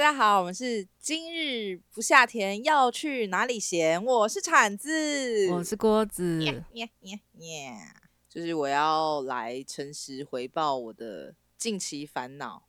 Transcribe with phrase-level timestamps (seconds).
[0.00, 4.02] 家好，我们是今日不下田要去哪里闲？
[4.02, 6.38] 我是铲子，我是锅子。
[6.38, 7.92] Yeah, yeah, yeah.
[8.26, 12.66] 就是我要来诚实回报我的近期烦恼，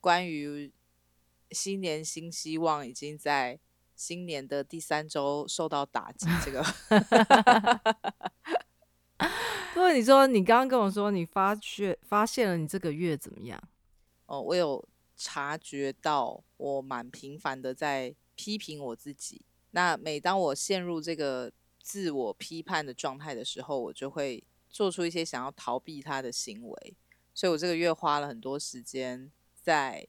[0.00, 0.72] 关于
[1.50, 3.60] 新年新希望已经在
[3.94, 6.26] 新年的第三周受到打击。
[6.42, 6.64] 这个，
[9.76, 13.62] 因为你说你刚刚跟我说你发觉发现了你这个月怎么样？
[14.24, 14.82] 哦，我有。
[15.22, 21.50] 察觉到我蛮频繁的在批评我自己，那每当我陷入这个
[21.82, 26.94] 自我批判的状态的时候，我就会做出一些想要逃避它的行为。
[27.32, 30.06] 所以我这个月花了很多时间在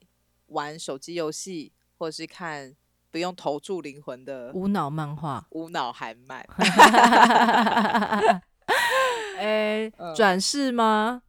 [0.48, 2.76] 玩手机游戏，或者是看
[3.10, 6.46] 不用投注灵魂的无脑漫画、无脑韩漫。
[9.38, 11.24] 哎，转世吗？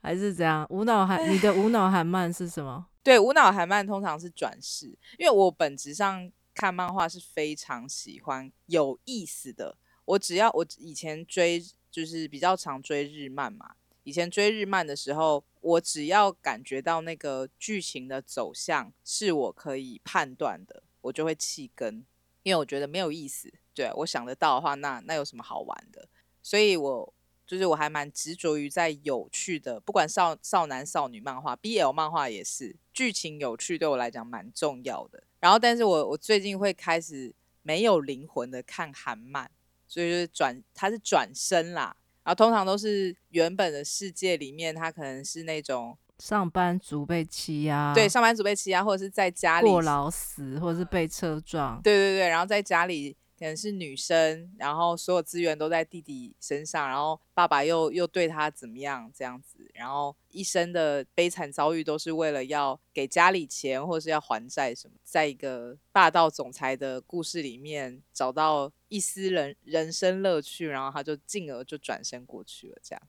[0.00, 0.66] 还是怎样？
[0.70, 2.86] 无脑韩，你的无脑韩漫是什么？
[3.02, 4.86] 对，无脑韩漫通常是转世，
[5.18, 9.76] 因为我本质上看漫画是非常喜欢有意思的。
[10.04, 22.04] 我只要我以前追就是比较常追日漫嘛，以前追日漫的时候，我只要感觉到那个剧情的走向是我可以判断的，我就会弃更，
[22.44, 23.52] 因为我觉得没有意思。
[23.74, 26.08] 对，我想得到的话，那那有什么好玩的？
[26.40, 27.14] 所以我。
[27.52, 35.22] 就是我还蛮执着于在有趣的，不管少少男少女漫画，BL 漫画也是，剧情有趣对我来讲蛮重要的。
[35.38, 39.50] 然后，但是我我最近会开始没有灵魂的看韩漫，
[39.86, 41.94] 所以就是转，它是转身啦。
[42.24, 53.14] 然后通常都是原本的世界里面，他可能是那种上班族被欺压，对，上班族被欺压，或者是在家里过劳死，或者是被车撞，对对对，然后在家里。
[53.42, 73.02] 可能是女生，然后所有资源都在弟弟身上，然后爸爸又又对她怎么样这样子，然后一生的悲惨遭遇都是为了要给家里钱或是要还债什么，在一个霸道总裁的故事里面找到一丝人人生乐趣，然后他就进而就转身过去了，这样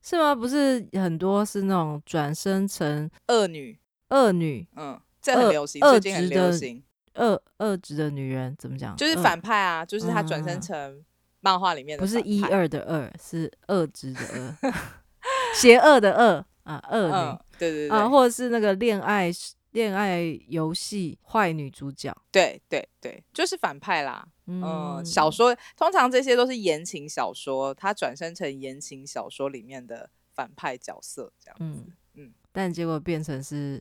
[0.00, 0.32] 是吗？
[0.36, 3.76] 不是很多是那种转身成恶女，
[4.10, 6.80] 恶女，嗯，这很流行，最近很流行。
[7.14, 8.96] 恶恶质的女人怎么讲？
[8.96, 11.04] 就是反派啊，就是她转身成
[11.40, 14.72] 漫画里面的，不是一二的二，是恶质的恶，
[15.54, 19.30] 邪恶的恶啊，恶女，嗯、对对对啊，或者是那个恋爱
[19.72, 24.26] 恋爱游戏坏女主角，对对对，就是反派啦。
[24.46, 31.82] 嗯，嗯，小说通常这些都是言情小说，她转身成言情小说里面的反派角色这样子。
[31.86, 33.80] 嗯嗯，但结果变成是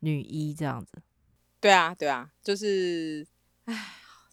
[0.00, 1.00] 女一这样子。
[1.64, 3.26] 对啊，对啊，就是，
[3.64, 3.74] 唉，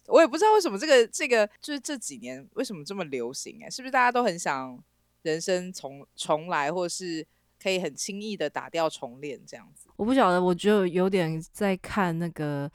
[0.08, 4.78] 我也不知道为什么这个这个就是这几年为什么这么流行哎，是不是大家都很想
[5.22, 7.26] 人生重重来，或是
[7.58, 9.88] 可以很轻易的打掉重练这样子？
[9.96, 12.70] 我不晓得，我就有点在看那个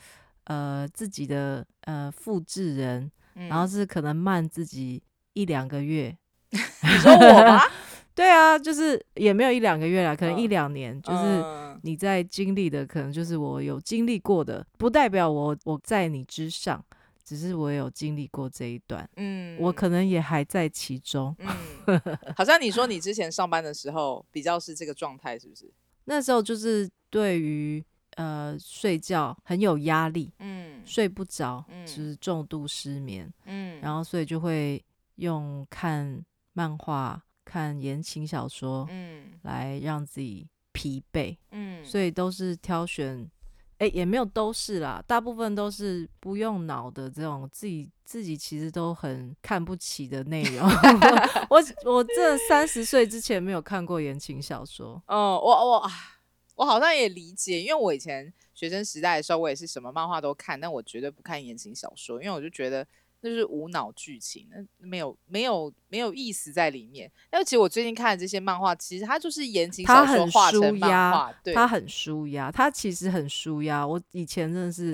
[0.46, 5.04] 呃自己的呃复制人，嗯，然后是可能慢自己
[5.34, 6.18] 一两个月。
[6.50, 7.62] 你说我吗？
[8.18, 16.84] 对啊，就是也没有一两个月啦，可能一两年，就是你在经历的，可能就是我有经历过的，不代表我我在你之上，
[17.24, 21.36] 只是我有经历过这一段，嗯，我可能也还在其中，
[21.86, 22.02] 嗯，
[22.36, 25.72] 好像你说你之前上班的时候比较是这个状态，是不是？
[26.06, 27.86] 那时候就是对于
[28.16, 34.84] 呃睡觉很有压力，嗯，睡不着，嗯，就是重度失眠，嗯，然后所以就会
[35.18, 36.20] 用看
[36.54, 37.22] 漫画。
[37.48, 43.20] 看言情小说，嗯，来让自己疲惫，嗯，所以都是挑选，
[43.78, 50.68] 哎、欸，也没有都是啦，大部分都是不用脑的这种，自己自己其实都很看不起的内容。
[51.50, 55.90] 我我这三十岁之前没有看过言情小说，嗯，我我
[56.56, 62.86] 我好像也理解，因为我以前学生时代的时候，我也是什么漫画都看，但我绝对不看言情小说，因为我就觉得。
[63.22, 67.12] 就是无脑剧情，那没有没有没有意思在里面。
[67.30, 73.86] 但其实我最近看的这些漫画，其实它就是言情小说画成漫画，对，它很舒压，它其实很舒压。
[73.86, 74.94] 我以前真的是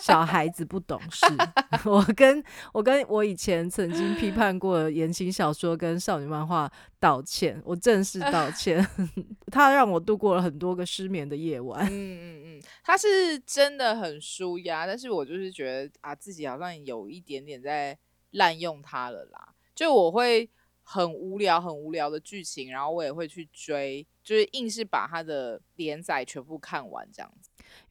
[0.00, 1.26] 小孩子不懂事，
[1.88, 2.42] 我跟
[2.72, 6.70] 我跟我以前曾经批判过言情小说跟少女漫画
[7.02, 8.86] 道歉，我正式道歉。
[9.50, 11.84] 他让我度过了很多个失眠的夜晚。
[11.90, 17.60] 嗯嗯嗯，他是真的很舒压，但是我就是觉得啊，自己好像有一点点。
[17.60, 17.98] 在
[18.30, 20.48] 滥用他了啦，就我会
[20.82, 27.41] 很无聊、很无聊的剧情，然后我也会去追，就是硬是把他的连载全部看完这样子。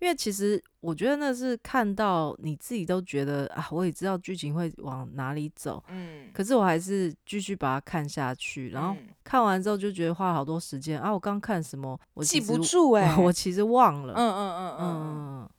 [0.01, 15.49] 因为其实我觉得那是看到你自己都觉得啊，我也知道剧情会往哪里走，嗯，可是我还是继续把它看下去，然后看完之后就觉得花了好多时间啊，我刚看什么，我记不住哎、欸，我其实忘了，嗯嗯嗯嗯嗯。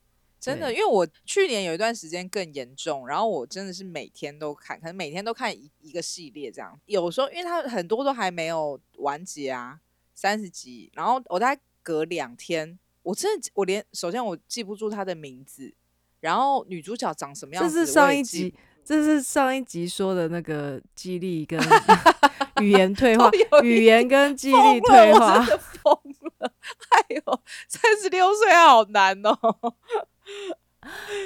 [0.40, 6.76] 真的，因为我去年有一段时间更严重，然后我真的是每天都看，可能每天都看一一个系列这样。
[6.86, 9.78] 有时候因为它很多都还没有完结啊，
[10.16, 15.72] 三十集，然后我大概隔两天，我真的我连首先我记不住他的名字，
[16.20, 18.54] 然后女主角长什么样子，这是上一集，
[18.84, 21.60] 这是上一集说的那个记忆力跟
[22.62, 23.30] 语言退化，
[23.62, 25.92] 语言跟记忆力退化，疯
[26.38, 26.52] 了，
[26.90, 29.36] 哎呦，三十六岁好难哦。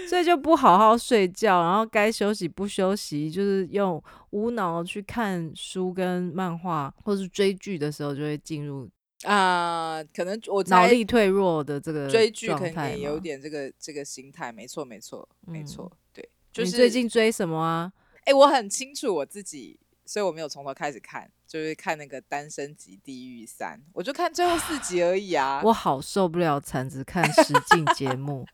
[0.06, 8.86] 所以就不好好睡觉，然后该休息不休息，就是用无脑去看书跟漫画，或是追剧的时候，就会进入
[9.26, 16.28] 啊、呃，可能我脑力退弱的这个追剧，可能也有点这个这个心态，没错，没错，没错，对。
[16.52, 17.92] 就是、你最近追什么啊？
[18.20, 25.60] 哎、欸，我很清楚我自己，所以我没有从头开始看，就是看那个《单身级地狱三》，我就看最后四集而已啊。
[25.64, 28.46] 我好受不了铲子看实境 节目。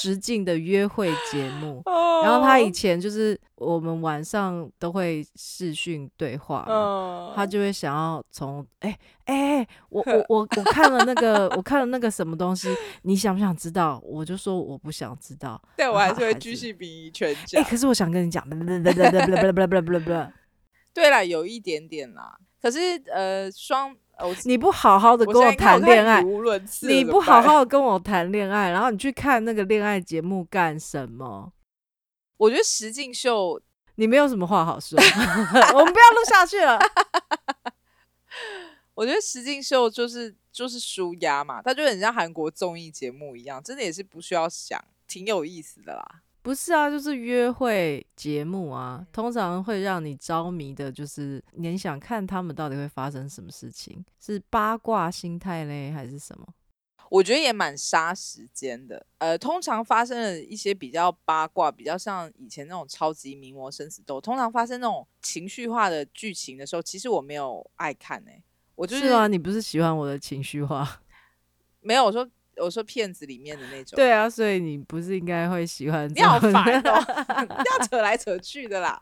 [0.00, 1.82] 实境的约会节目，
[2.22, 12.68] 然后他以前就是我们晚上都会视讯对话嘛，他就会想要从哎哎，我我我我看了那个我看了那个什么东西，
[13.02, 14.00] 你想不想知道？
[14.04, 17.62] 我就说我不想知道，但我还是会继续比全讲。
[17.62, 18.42] 哎，可是我想跟你讲，
[20.94, 22.78] 对啦，有一点点啦，可是
[23.12, 23.96] 呃双。
[24.18, 26.22] Oh, 你不好好的跟我谈恋爱，
[26.82, 31.52] 你不好好的跟我谈恋爱，然后你去看那个恋爱节目干什么？
[32.38, 33.60] 我觉得实境秀，
[33.96, 34.98] 你没有什么话好说，
[35.76, 36.78] 我们不要录下去了。
[38.94, 46.22] 我觉得实境秀就是就是舒压嘛，它就很像韩国综艺节目一样，真的也是不需要想，挺有意思的啦。
[46.46, 56.46] 不是啊，就是约会节目啊，通常会让你着迷的，就是你想看他们到底会发生什么事情，是八卦心态嘞，还是什么？
[57.10, 59.04] 我觉得也蛮杀时间的。
[59.18, 68.44] 呃，通常发生了一些比较八卦，比较像以前那种超级名模生死斗，通常发生那种情绪化的剧情的时候，其实我没有爱看诶、欸。
[68.76, 71.00] 我就是，是啊，你不是喜欢我的情绪化？
[71.82, 72.30] 没有，我说。
[72.62, 76.08] 我说骗子里面的那种，对啊，所以你不是应该会喜欢？
[76.14, 79.00] 你好烦哦，不要扯来扯去的啦。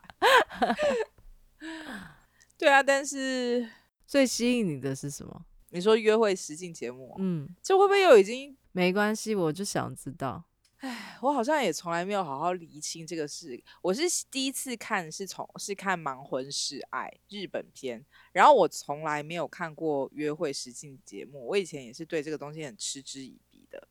[2.57, 3.67] 对啊，但是
[4.05, 5.45] 最吸引你的是什么？
[5.71, 9.35] 你说约会实境节目，嗯，这会不会又已经没关系？
[9.35, 10.43] 我就想知道。
[10.79, 13.61] 唉，我好像也从来没有好好理清这个事。
[13.81, 21.47] 我是第一次看是，从是看《盲婚试爱》日本片，然后我从来没有看过约会实境节目。
[21.47, 23.87] 我以前也是对这个东西很嗤之以鼻的。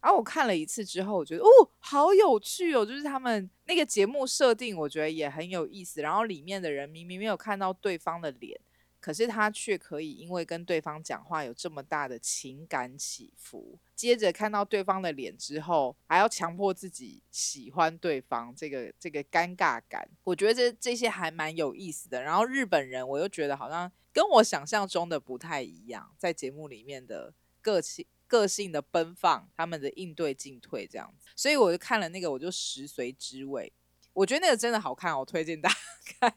[0.00, 1.48] 然后我看了一次之后，我觉得哦，
[1.78, 2.86] 好有趣哦！
[2.86, 6.00] 就是他们那个节目设定，我觉得也很有意思。
[6.00, 8.60] 然后里面的人明明没有看到对方的脸。
[8.98, 22.20] 可是他却可以因为跟对方讲话有这么大的情感起伏，接着看到对方的脸之后，还要强迫自己喜欢对方，这个这个尴尬感，我觉得这这些还蛮有意思的。
[22.20, 33.72] 然后日本人，我又觉得好像跟我想象中的不太一样，在节目里面的个性个性的奔放，他们的应对进退这样子，所以我就看了那个，我就食髓知味，
[34.14, 35.76] 我觉得那个真的好看，我推荐大家
[36.18, 36.34] 看。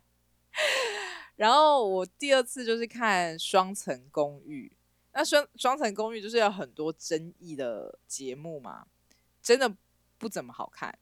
[1.35, 4.71] 然后我第二次就是看《双层公寓》，
[5.15, 8.85] 那双双层公寓就是有很多争议的节目嘛，
[9.41, 9.73] 真的
[10.17, 10.95] 不怎么好看。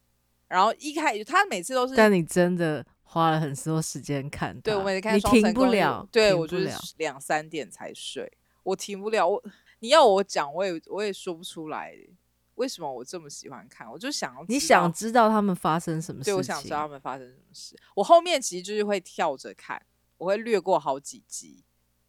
[0.47, 9.27] 然后一开始他每次都是，但你真的花了很多时间看，对，我每次看双层公寓，你停不了，对，我就是两三点才睡，我停不了。
[9.27, 9.43] 我
[9.79, 11.97] 你要我讲，我也我也说不出来，
[12.53, 13.91] 为什么我这么喜欢看？
[13.91, 16.33] 我就想要，你想知道他们发生什么事情？
[16.33, 17.75] 对，我想知道他们发生什么事。
[17.95, 19.81] 我后面其实就是会跳着看。
[20.17, 21.65] 我会略过好几集，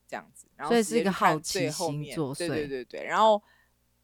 [0.06, 2.38] 这样子，然后是一个好奇心作祟。
[2.46, 3.42] 对对对对，然后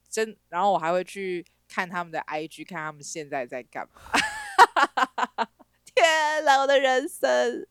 [0.09, 4.01] 真，然后我还会去看他们的 IG，看他们现在在干嘛。
[5.85, 7.67] 天哪，我的人生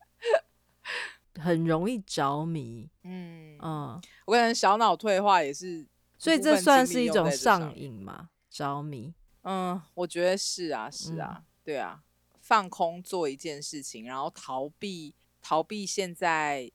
[1.40, 2.88] 很容易着迷。
[3.02, 5.86] 嗯嗯，我可能小脑退化也是，
[6.18, 8.30] 所以这算是一种上瘾嘛？
[8.50, 9.14] 着迷。
[9.42, 12.02] 嗯，我觉得是啊，是啊，嗯、对啊，
[12.40, 15.14] 放空做一件事情，然后逃避。
[15.44, 16.70] 逃避现在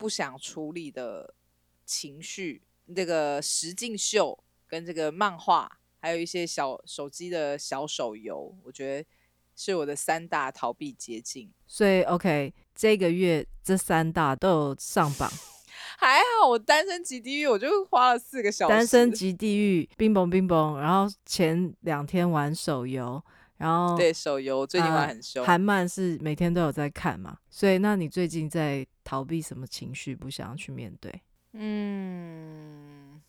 [0.00, 1.34] 不想处理的
[1.84, 2.62] 情绪，
[2.96, 9.06] 这个实境秀跟这个漫画，还有一些小手机的小手游，我觉得
[9.54, 11.52] 是我的三大逃避捷径。
[11.66, 15.30] 所以，OK，这个月这三大都有上榜，
[16.00, 16.48] 还好。
[16.48, 18.70] 我单身级地狱，我就花了四个小时。
[18.70, 20.80] 单身级地狱，冰崩冰崩。
[20.80, 23.22] 然后前两天玩手游。
[23.58, 30.14] 然后对手游最近玩很凶，韩漫是每天都有在看嘛，所以那你最近在逃避什么情绪？
[30.14, 31.22] 不想要去面对？
[31.50, 33.20] 嗯，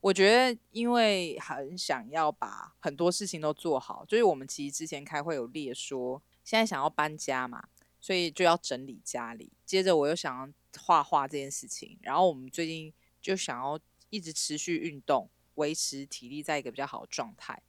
[0.00, 7.68] 我觉得因为很想要把很多事情都做好，就是我们其实之前开会有列说，现在想要搬家嘛，
[8.00, 9.50] 所以就要整理家里。
[9.64, 10.48] 接着我又想要
[10.80, 13.76] 画画这件事情，然后我们最近就想要
[14.08, 17.60] 一直持续运动，维持体力在一个比较好的状态，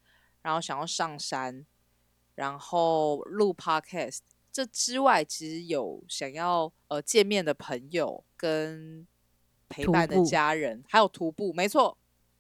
[0.44, 1.66] 然后想要上山，
[2.36, 4.20] 然后录 podcast。
[4.60, 9.08] 这之外，其实有想要呃见面的朋友跟
[9.70, 11.98] 陪伴的家人，还有徒步，没错。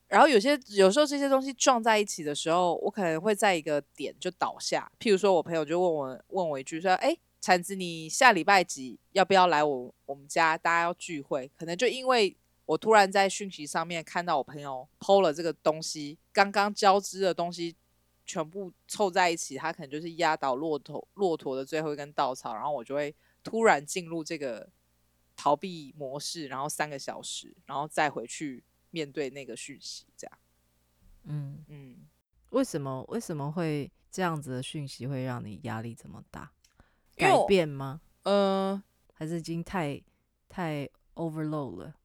[0.10, 4.92] 然后有些有时候这些东西撞在一起的时候，我可能会在一个点就倒下。
[5.00, 10.58] 譬如说，我朋友就问我问我一句说：“哎，铲子，你下礼拜几要不要来我我们家？
[10.58, 12.36] 大家要聚会。”可能就因为
[12.66, 17.78] 我突然在讯息上面看到我朋友 PO 了这个东西，刚刚交织的东西。
[18.30, 24.70] 全部凑在一起，它可能就是压倒骆驼骆驼的最后一根稻草，然后我就会突然进入这个
[25.36, 30.38] 逃避模式，然后三个小时，然后再回去面对那个讯息，这样。
[31.24, 32.08] 嗯嗯，
[32.52, 36.52] 为什么为什么会这样子的讯息会让你压力这么大？
[37.16, 38.00] 改变吗？
[38.22, 38.80] 呃，
[39.14, 40.00] 还是已经太
[40.48, 41.96] 太 overload 了？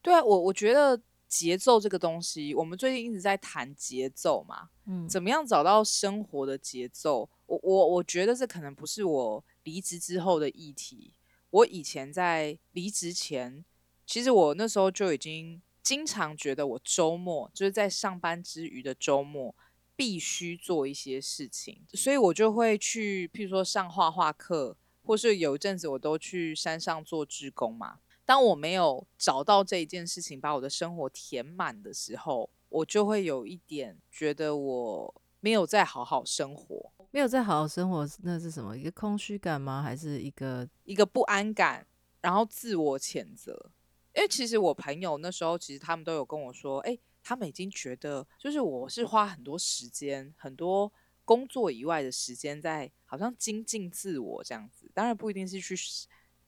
[0.00, 1.02] 对啊，我我觉得。
[1.30, 7.30] 节奏这个东西，我们最近一直在谈节奏嘛，嗯，怎么样找到生活的节奏？
[7.46, 11.14] 我我我觉得这可能不是我离职之后的议题。
[11.50, 13.64] 我以前在离职前，
[14.04, 19.54] 其实我那时候就已经经常觉得，我周末就是在上班之余的周末
[19.94, 28.00] 必须做一些事情，所以我就会去，譬如说上画画课，或是有一阵子我都去山上做志工嘛。
[28.30, 38.78] 当我没有找到这一件事情把我的生活填满的时候，我就会有一点觉得我没有在好好生活，没有在好好生活，那是什么？
[38.78, 39.82] 一个空虚感吗？
[39.82, 41.84] 还是一个一个不安感？
[42.20, 43.72] 然后自我谴责。
[44.14, 50.92] 因为其实我朋友那时候其实他们都有跟我说，哎，他们已经觉得就是我是花很多时间，很多
[51.24, 54.88] 工作以外的时间在好像精进自我这样子。
[54.94, 55.74] 当然不一定是去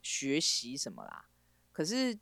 [0.01, 1.31] 学习什么啦。
[1.73, 2.19] 可是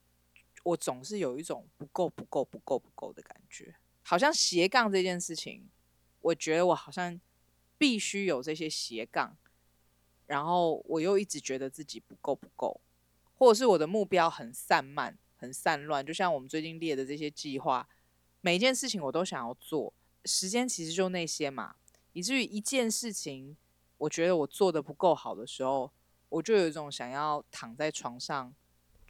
[0.62, 5.68] 我总是有一种不够、不够、不够、不够的感觉，好像斜杠这件事情，
[6.20, 7.20] 我觉得我好像
[7.76, 9.36] 必须有这些斜杠，
[10.26, 12.80] 然后我又一直觉得自己不够、不够，
[13.34, 17.88] 或者是我的目标很散漫、很散乱，就像我们最近列的这些计划，
[18.40, 19.92] 每一件事情我都想要做，
[20.26, 21.74] 时间其实就那些嘛，
[22.12, 23.56] 以至于一件事情
[23.98, 25.90] 我觉得我做得不够好的时候，
[26.28, 28.54] 我就有一种想要躺在床上。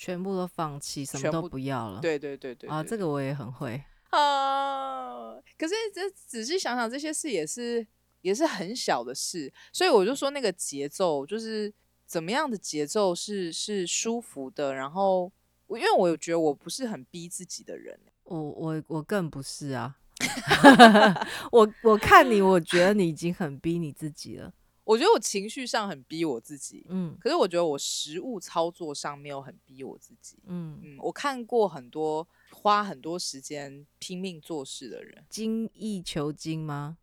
[0.00, 2.00] 全部都放弃，什么都不要了。
[2.00, 5.34] 对对对对，对啊，这个我也很会啊。
[5.58, 7.86] 可是这仔细想想，这些事也是
[8.22, 11.70] 也是很小的事，所以我就说那个节奏就是
[12.06, 14.72] 怎么样的节奏是是舒服的。
[14.72, 15.30] 然后
[15.66, 19.98] 我因为我觉得我不是很逼自己的人，我我我更不是啊。
[21.52, 24.50] 我我看你，我觉得你已经很逼你自己了。
[24.90, 30.96] 我觉得我情绪上很逼我自己，嗯，可是我觉得我实物操作上没有很逼我自己，嗯嗯。
[30.98, 36.98] 我看过很多花很多时间拼命做事的人，精益求精吗？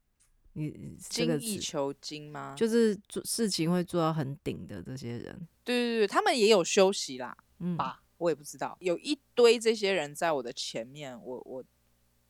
[0.52, 2.54] 你精益求精吗？
[2.58, 11.64] 就是做事情会做到很顶的这些人，对对对，他们也有休息啦，嗯吧，我也不知道，有一堆这些人在我的前面，我我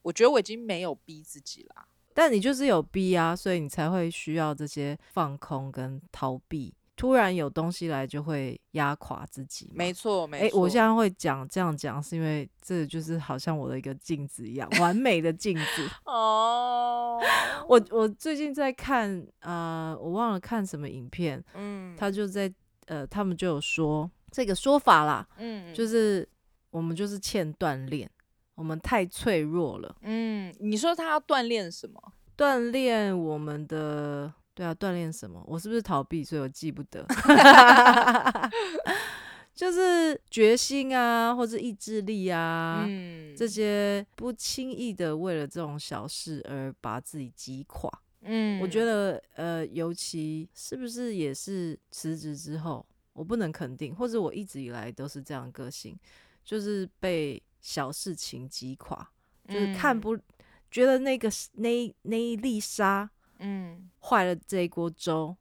[0.03, 1.87] 我觉得我已经没有逼自己啦。
[2.17, 6.73] 但你就是有逼啊，所以你才会需要这些放空跟逃避。
[6.95, 9.69] 突然有东西来，就会压垮自己。
[9.75, 10.57] 没错，没错。
[10.57, 15.87] 欸，我现在会讲这样讲，是因为这就是好像我的一个镜子一样，完美的镜子。
[16.05, 17.21] 哦。
[17.67, 21.43] 我我最近在看，呃，我忘了看什么影片。
[21.53, 21.95] 嗯。
[21.95, 22.51] 他就在，
[22.87, 25.27] 呃，他们就有说这个说法啦。
[25.37, 25.71] 嗯。
[25.75, 26.27] 就是
[26.71, 28.09] 我们就是欠锻炼。
[28.57, 29.95] 我们太脆弱了。
[30.01, 32.01] 嗯，你说他要锻炼什么？
[32.35, 35.39] 锻炼我们的，对啊，锻炼什么？
[35.45, 37.05] 我是不是逃避，所以我记不得？
[39.53, 47.87] 就是决心啊，或者意志力啊，嗯，这些不轻易的为了这种小事而把自己击垮。
[48.21, 52.83] 嗯，我觉得，呃，尤其是不是也是辞职之后，
[53.13, 55.95] 我不能肯定，或者我一直以来都是这样个性，
[56.43, 57.39] 就是被。
[57.67, 59.11] 小事情击垮，
[59.45, 60.23] 就是看不、嗯、
[60.71, 63.09] 觉得那个那那一粒沙，
[63.39, 65.35] 嗯，坏了这一锅粥，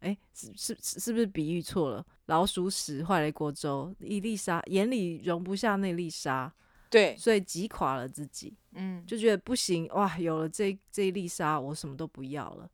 [0.00, 2.02] 哎、欸，是是是是不是比喻错了？
[2.26, 6.50] 老鼠屎坏了一锅粥，一粒沙眼里容不下那粒沙，
[6.88, 12.66] 对，所以击垮了自己，嗯，就觉得不行哇，有了这这一粒沙，我什么都不要了，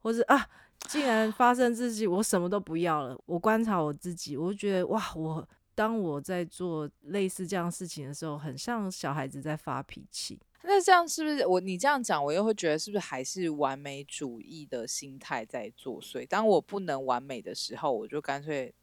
[0.00, 0.46] 或者啊，
[0.80, 3.18] 既然发生自己，我什么都不要了。
[3.24, 5.48] 我观察我自己，我就觉得哇，我。
[5.80, 10.38] 当我在做类似这样事情的时候，很像小孩子在发脾气。
[10.62, 16.26] 那这样是不是我你这样讲，我又会觉得是不是还是完美主义的心态在作祟？
[16.26, 18.74] 当我不能完美的时候，我就干脆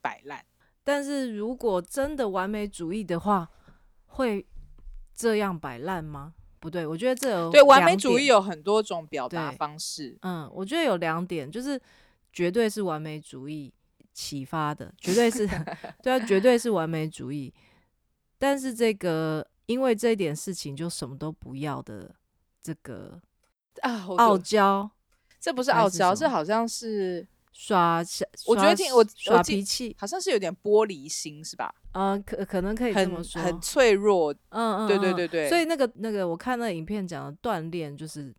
[0.00, 0.44] 摆烂。
[0.82, 3.48] 但是如果真的完美主义的话，
[4.06, 4.44] 会
[5.14, 6.34] 这样摆烂吗？
[6.58, 10.18] 不对，我觉得这有对完美主义有很多种表达方式。
[10.22, 11.80] 嗯，我觉得有两点，就是
[12.32, 13.72] 绝对是完美主义
[14.12, 15.46] 启发的，绝对是
[16.02, 17.52] 对啊，绝对是完美主义。
[18.38, 22.14] 但是这个因为这一点事情就什么都不要的
[22.62, 23.20] 这个
[23.82, 24.90] 啊傲娇，
[25.38, 27.26] 这不是傲娇，这好像是。
[27.52, 31.74] 耍小，我觉得挺我耍脾气，好像是有点玻璃心，是吧？
[31.92, 34.32] 嗯，可可能可以这么说，很，很脆弱。
[34.50, 35.48] 嗯嗯，对对对对。
[35.48, 38.32] 所以那个那个，我看那影片讲的锻炼，就是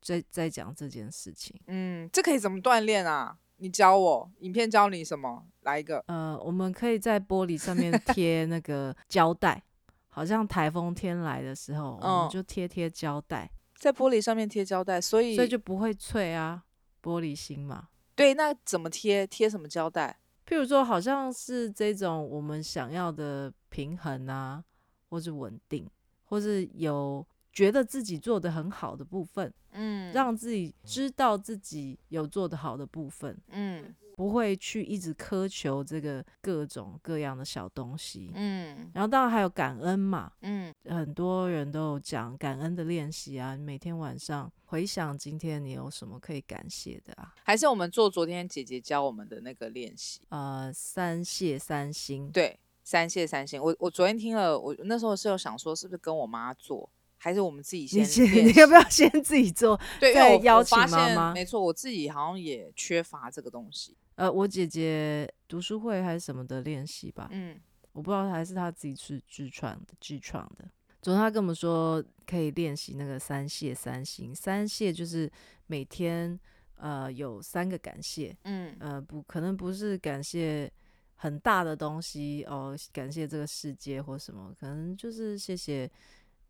[0.00, 1.60] 在在讲这件事情。
[1.66, 3.36] 嗯，这可以怎么锻炼啊？
[3.62, 5.44] 你教我，影片教你什么？
[5.60, 6.02] 来一个。
[6.08, 9.62] 呃，我们可以在玻璃上面贴那个 胶带，
[10.08, 16.64] 好像台风天来的时候，我们就贴贴胶带，在玻璃上面贴胶带，所以所以就不会脆啊，
[17.00, 17.88] 玻璃心嘛。
[18.16, 19.24] 对，那怎么贴？
[19.24, 20.18] 贴什么胶带？
[20.44, 24.64] 譬如说，好像是这种我们想要的平衡啊，
[25.08, 25.88] 或是稳定，
[26.24, 33.94] 或是有觉得自己做的很好的部分，嗯，让自己知道自己有做得好的部分，嗯。
[34.14, 56.88] 不会去一直苛求这个各种各样的小东西，嗯，然后当然还有感恩嘛，嗯，很多人都有讲感恩的练习啊，每天晚上回想今天你有什么可以感谢的啊，还是我们做昨天姐姐教我们的那个练习，呃，三谢三星，对，三谢三星，我我昨天听了，我那时候是有想说是不是跟我妈做。
[57.24, 58.02] 还是我们自己先
[58.34, 59.80] 你，你要不要先 自己做？
[60.00, 61.32] 对，再邀请妈妈。
[61.32, 63.96] 没错，我自己好像也缺乏这个东西。
[64.16, 67.28] 呃，我姐姐读书会还是什么的练习吧。
[67.30, 67.60] 嗯，
[67.92, 70.68] 我不知道还是她自己去自创的，自创的。
[71.00, 74.34] 总之，她跟我们说可以练习那个三谢三心。
[74.34, 75.30] 三谢就是
[75.68, 76.36] 每天
[76.74, 78.36] 呃有三个感谢。
[78.42, 80.68] 嗯，呃不可能不是感谢
[81.14, 85.88] 很大的东西哦，感谢这个世界或什么，可能就是谢谢。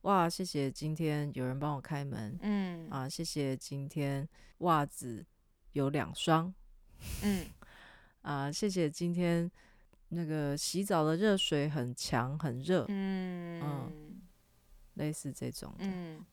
[0.03, 5.25] 哇，谢谢今天有人帮我开门，嗯啊，谢谢今天袜子
[5.73, 6.53] 有两双，
[7.23, 7.47] 嗯
[8.23, 9.49] 啊，谢谢今天
[10.09, 14.23] 那个洗澡的热水很强很热，嗯嗯，
[14.95, 16.27] 类似这种的，嗯，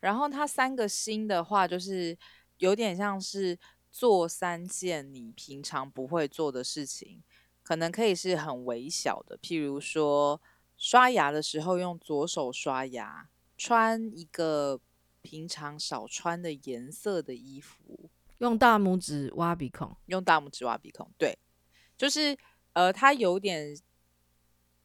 [0.00, 2.14] 然后它三个星的话，就是
[2.58, 3.58] 有点像是
[3.90, 7.22] 做三件你平常不会做的事情，
[7.62, 10.38] 可能可以是很微小的，譬如说。
[10.76, 14.80] 刷牙的时候用左手刷牙，穿一个
[15.22, 21.38] 平常少穿的颜色的衣服，用大拇指挖鼻孔，用大拇指挖鼻孔，对，
[21.96, 22.36] 就是
[22.74, 23.78] 呃，它有点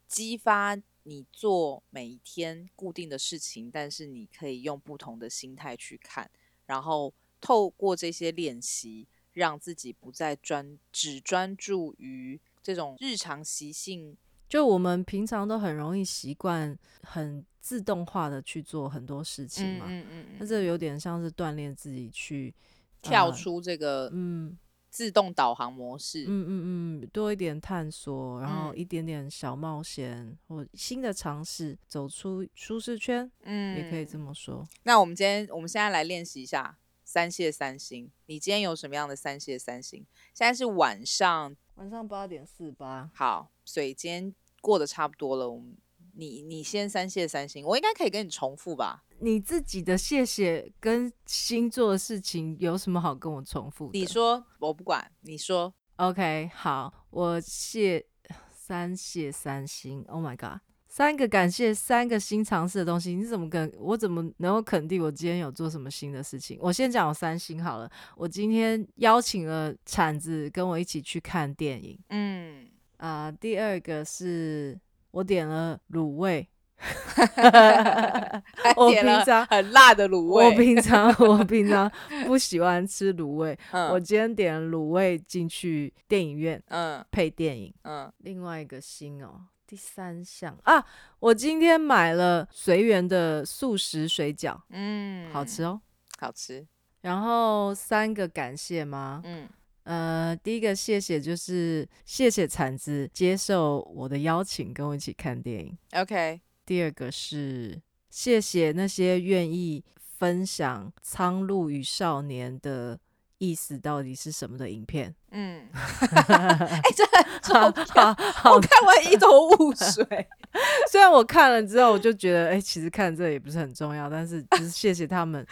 [0.08, 6.30] 激发你做每一天固定的事情，但是你可以用不同的心态去看，
[6.66, 14.16] 然后透过这些练习，让自己不再专只专注于这种日常习性。
[14.50, 22.54] 就我们平常都很容易习惯很自动化的去做很多事情嘛，嗯嗯嗯，那这有点像是锻炼自己去
[23.02, 24.58] 跳出这个嗯
[24.90, 34.68] 自动导航模式，嗯嗯嗯，多一点探索，然后一点点小冒险或新的尝试，走出舒适圈，嗯，也可以这么说。
[34.82, 38.10] 那我们今天我们现在来练习一下三谢三星。
[38.26, 40.04] 你今天有什么样的三谢三星？
[40.34, 41.56] 现在是晚上。
[41.76, 45.50] 晚上八点四八，好，所以今天过得差不多了。
[45.50, 45.78] 我们
[46.16, 49.04] 你你先三谢三星，我应该可以跟你重复吧？
[49.20, 54.00] 你自己的谢谢跟星座的事情有什么好跟我重复的？
[54.00, 55.12] 你说，我不管。
[55.22, 58.06] 你说，OK，好，我谢
[58.52, 60.04] 三谢三星。
[60.08, 60.62] Oh my god！
[60.88, 66.58] 三个感谢，三个新尝试的东西，你怎么跟我怎么能够肯定我今天有做什么新的事情？
[66.60, 67.90] 我先讲我三星好了。
[68.18, 71.98] 我今天邀请了铲子跟我一起去看电影。
[72.10, 72.68] 嗯
[73.00, 74.80] 啊、呃，第二个是
[75.12, 76.48] 我点了卤味，
[78.76, 80.46] 我平常很辣的卤味。
[80.46, 81.92] 我平常 我平常
[82.26, 89.42] 不喜欢吃卤味， 嗯、我今天点了卤味进去电影院，嗯，配电影，嗯，另外一个心哦。
[89.66, 90.84] 第三项啊，
[91.20, 95.80] 我今天买了随缘的素食水饺，嗯，好吃哦，
[96.18, 96.66] 好吃。
[97.02, 99.22] 然后三个感谢吗？
[99.24, 99.48] 嗯，
[99.90, 105.76] 呃，第一个谢谢就是谢谢铲子接受我的邀请，跟我一起看电影。
[105.94, 106.40] OK。
[106.64, 109.84] 第二个是谢谢那些愿意
[110.20, 113.00] 分享《苍鹭与少年》的
[113.40, 115.16] 意思到底是什么的影片。
[115.32, 118.10] 嗯， 哎、欸，这很重要。
[118.54, 120.06] 我看完一头雾水。
[120.92, 125.44] 虽然我看了之后，我就觉得，哎、欸，其实看这也不是很重要，但是就是谢谢他们，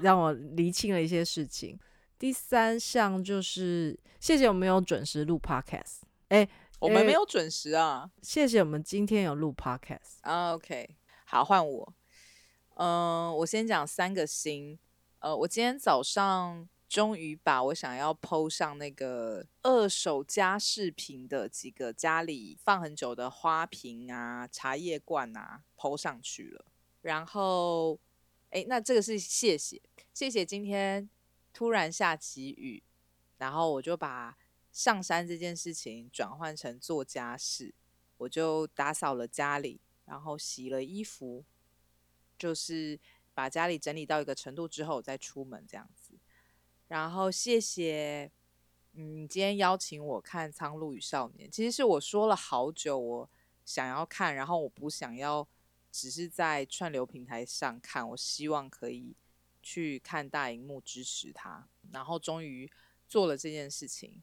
[0.00, 1.78] 让我厘清了一些事情。
[2.24, 5.98] 第三项就是谢谢我们有准时录 podcast。
[6.28, 8.10] 哎、欸，我们没有准时啊。
[8.22, 10.22] 谢谢我们今天有录 podcast。
[10.22, 11.94] 啊，OK，好，换我。
[12.76, 14.78] 嗯、呃，我先讲三个星。
[15.18, 16.66] 呃，我今天早上。
[16.88, 26.64] 终于把我想要 po 上那个二手家饰品的几个家里放很久的花瓶啊、茶叶罐啊 po 上去了。
[27.02, 27.98] 然后，
[28.50, 29.82] 哎，那这个是谢谢
[30.12, 31.10] 谢谢今天
[31.54, 32.82] 突然下起雨，
[33.38, 34.36] 然后我就把
[34.72, 37.72] 上山这件事情转换成做家事，
[38.18, 41.44] 我就打扫了家里，然后洗了衣服，
[42.36, 42.98] 就是
[43.32, 46.18] 把家里整理到一个程度之后再出门这样子。
[46.88, 48.30] 然后谢谢，
[48.92, 53.30] 嗯，今天邀请我看《苍鹭与少年》，其实是我说了好久，我
[53.64, 55.46] 想要看，然后我不想要
[55.92, 59.16] 只是在串流平台上看，我希望可以
[59.64, 62.70] 去看大荧幕支持他，然后终于
[63.08, 64.22] 做了这件事情，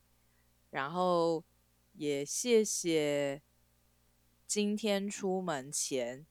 [0.70, 1.44] 然后
[1.94, 3.42] 也谢谢
[4.46, 6.26] 今天出门前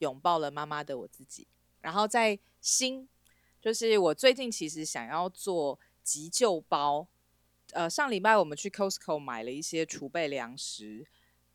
[0.00, 1.46] 拥抱了妈妈的我自己，
[1.80, 3.08] 然后在心。
[3.60, 7.06] 就是我最近其实想要做急救包，
[7.70, 11.06] 呃，上礼拜我们去 Costco 买了一些储备粮食，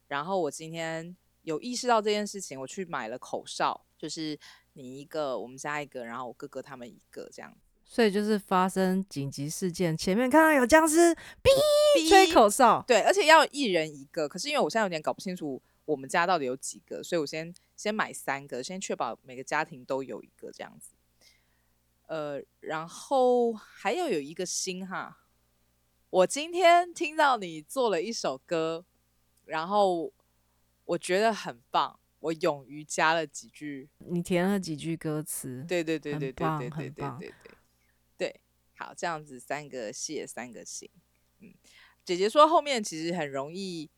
[0.08, 4.40] 然后我今天有意识到这件事情，我去买了口哨，就是
[4.78, 7.54] 你一个，我们家一个，然后我哥哥他们一个这样。
[7.84, 14.28] 所以就是发生紧急事件，前面看到有僵尸，哔吹口哨，对，而且要一人一个。
[14.28, 20.96] 可是因为我现在有点搞不清楚我们家到底有几个，所以我先先买三个，先确保每个家庭都有一个这样子。
[22.08, 25.24] 呃，然后还要有一个心哈，
[26.10, 28.84] 我今天听到你做了一首歌，
[29.46, 30.12] 然后
[30.84, 37.34] 我觉得很棒，我勇于加了几句，你填了几句歌词，对对对对对对对对对对
[38.18, 38.42] 对，
[38.76, 40.90] 好，这样子三个谢三个行，
[41.40, 41.54] 嗯，
[42.04, 43.90] 姐姐说后面其实很容易，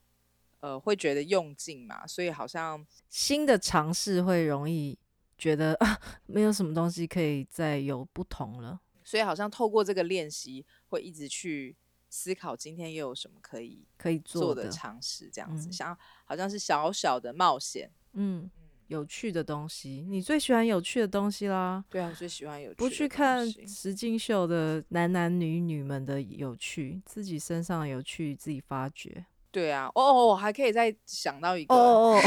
[0.59, 4.97] 呃，会觉得用尽嘛，所以好像新的尝试会容易。
[5.39, 11.77] 觉得啊， 没有什么东西可以再有不同了，所以好像透过这个练习，会一直去
[12.09, 18.49] 思考今天又有什么可以可以做的尝试，这样子，想、嗯、好像是小小的冒险，嗯，
[18.87, 21.83] 有趣的东西，你最喜欢有趣的东西啦？
[21.89, 22.89] 对啊，我最喜欢有趣的东西。
[22.89, 29.25] 不去看石金秀的男男女女们的有趣，自己身上的有趣自己发掘。
[29.51, 32.19] 对啊，哦，我还可以再想到一个，哦，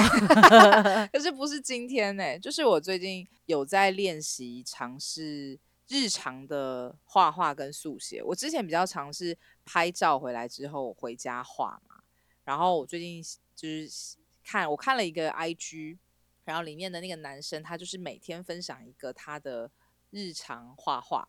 [1.13, 2.39] 可是不是今天呢？
[2.39, 5.57] 就是我最近有在练习尝试
[5.89, 8.21] 日常的画画跟速写。
[8.25, 12.03] 我之前比较尝试拍照回来之后回家画嘛，
[12.45, 13.23] 然后我最近
[13.55, 15.99] 就是看我看了一个 IG，
[16.45, 19.71] 然后里面的那个男生他就是每天分享一个他的
[20.11, 21.29] 日常画画，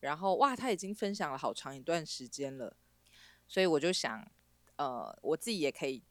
[0.00, 2.76] 然后哇，他已经分享了好长一段时间了，
[3.46, 4.30] 所以我就想。
[4.76, 6.02] 呃，我自己也可以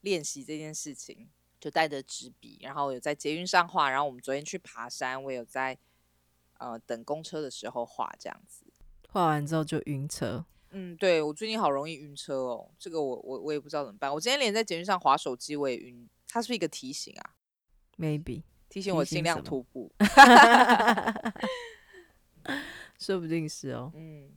[0.00, 5.78] 练习这件事情，就带着纸笔，然后有在捷运上画，然后我们昨天去爬山，我有在
[6.58, 8.66] 呃等公车的时候画这样子，
[9.08, 10.44] 画完之后就晕车。
[10.70, 14.12] 嗯，对，我最近好容易晕车哦，这个我我我也不知道怎么办。
[14.12, 17.30] 我今天连在捷运上划手机我也晕，它是不是一个提醒啊
[17.98, 19.90] ？Maybe 提醒我尽量徒步，
[22.98, 23.92] 说不定是哦。
[23.94, 24.30] 嗯。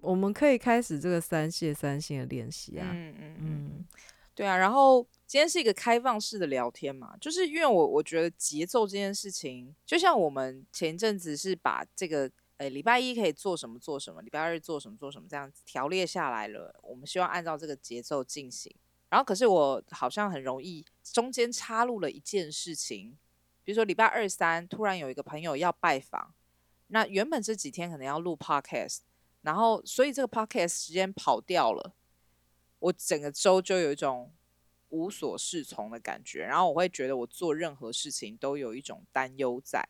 [0.00, 3.86] 我们可以开始这个三谢三星的练习啊，嗯嗯嗯，
[4.34, 4.56] 对啊。
[4.56, 12.28] 然后今天是一个开放式的聊天嘛，就是因为我我觉得节奏这件事情，就像我们前一阵子是把这个，
[12.62, 18.72] 诶，礼拜一可以做什么做什么，礼拜二做什么做什么这样子条列下来了，我们希望按照这个节奏进行。
[19.08, 23.18] 然后可是我好像很容易中间插入了一件事情，
[23.64, 26.32] 比如说礼拜二三突然有一个朋友要拜访，
[26.86, 29.00] 那原本这几天可能要录 podcast。
[29.42, 31.96] 然后，所以这个 podcast 时间跑掉了，
[32.78, 34.32] 我整个周就有一种
[34.90, 36.44] 无所适从的感觉。
[36.44, 39.88] 然后我会觉得我做任何事情都有一种担忧在，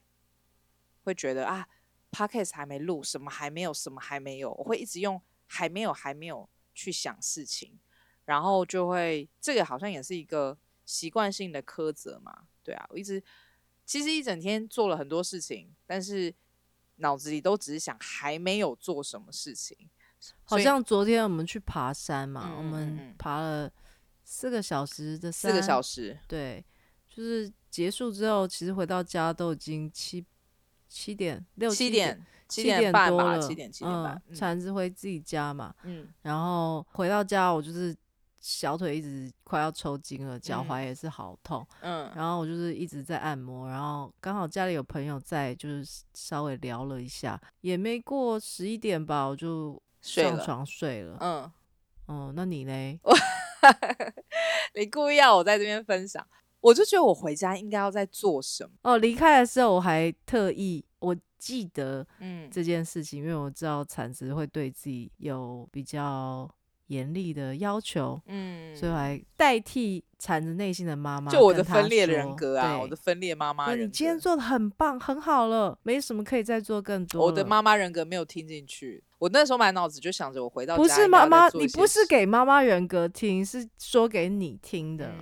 [1.05, 1.69] 会觉得啊
[2.13, 7.81] ，podcast 还没录，什么还没有，什么还没有，我会一直用还没有，还没有去想事情，
[8.27, 13.21] 然后就会这个好像也是一个习惯性的苛责嘛，对啊，我一直
[13.85, 16.33] 其实一整天做了很多事情，但是。
[16.97, 19.77] 脑子里都只是想还没有做什么事情，
[20.45, 23.73] 好像昨天我们去爬山嘛，嗯、我们爬了
[24.23, 26.65] 四个小时的山，四个小时，对，
[27.09, 30.25] 就是结束之后，其实回到家都已经七
[30.93, 37.97] 七点六七点七点半吧，七点七点半，铲子回自己家嘛，嗯，然后回到家我就是
[38.43, 51.51] 小腿一直快要抽筋了，脚踝也是好痛，嗯，然后我就是一直在按摩，然后刚好家里有朋友在，就是稍微聊了一下，也没过十一点吧，我就上床睡了，嗯，
[52.07, 53.01] 哦，那你嘞？
[54.75, 56.27] 你故意要我在这边分享，
[56.63, 58.97] 我就觉得我回家应该要在做什么哦。
[58.97, 66.49] 离开的时候我还特意我记得嗯这件事情，嗯、因为我知道铲子会对自己有比较
[66.87, 73.85] 严厉的要求，嗯，所以我还代替铲子内心的妈妈，就我的分裂人格啊，我的分裂妈妈人格。
[73.85, 77.25] 你今天做的很棒，很好了，没什么可以再做更多。
[77.25, 85.13] 我的妈妈人格没有听进去，我那时候满脑子就想着我回到家不是妈妈，你不是给妈妈人格听，是说给你听的。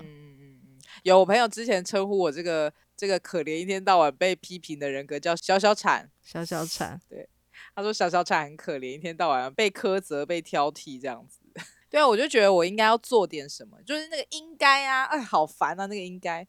[1.03, 7.01] 有我朋友之前称呼我这个这个可怜一天到晚被批评的人格叫小小铲，小小铲。
[7.09, 7.29] 对，
[7.75, 11.41] 他说小小铲很可怜，一天到晚被苛责、被挑剔这样子。
[11.91, 16.47] 对啊，我就觉得我应该要做点什么，就是那个应该啊，哎，好烦啊，那个应该。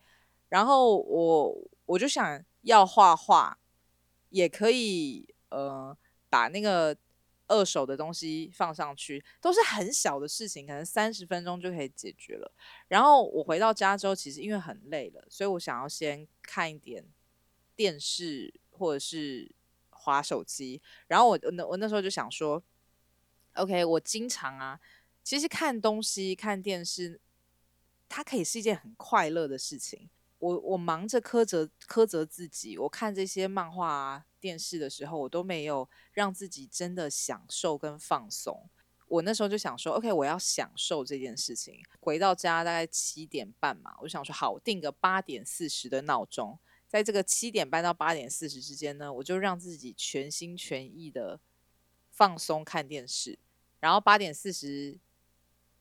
[0.49, 3.57] 然后我我就想要画画，
[4.29, 5.97] 也可以呃
[6.29, 6.95] 把那个
[7.51, 12.49] 二手的东西放上去，都是很小的事情，可能三十分钟就可以解决了。
[12.87, 17.03] 然后我回到家之后，其实因为很累了，所以我想要先看一点
[17.75, 19.51] 电视或者是
[19.89, 20.81] 滑手机。
[21.07, 22.63] 然后我那我那时候就想说
[23.55, 24.79] ，OK，我经常啊。
[25.23, 27.21] 其实看东西、看电视，
[28.09, 30.09] 它可以是一件很快乐的事情。
[30.39, 38.67] 我我忙着苛责苛责自己，我看这些漫画啊、电视的时候，我都没有让自己真的享受跟放松。
[39.07, 41.81] 我那时候就想说，OK，我要享受这件事情。
[41.99, 51.39] 回到家大概七点半嘛，我就想说，好，定个八点四十的闹钟，在这个七点半到八点四十之间呢，我就让自己全心全意的
[52.09, 53.37] 放松看电视，
[53.79, 54.99] 然后八点四十。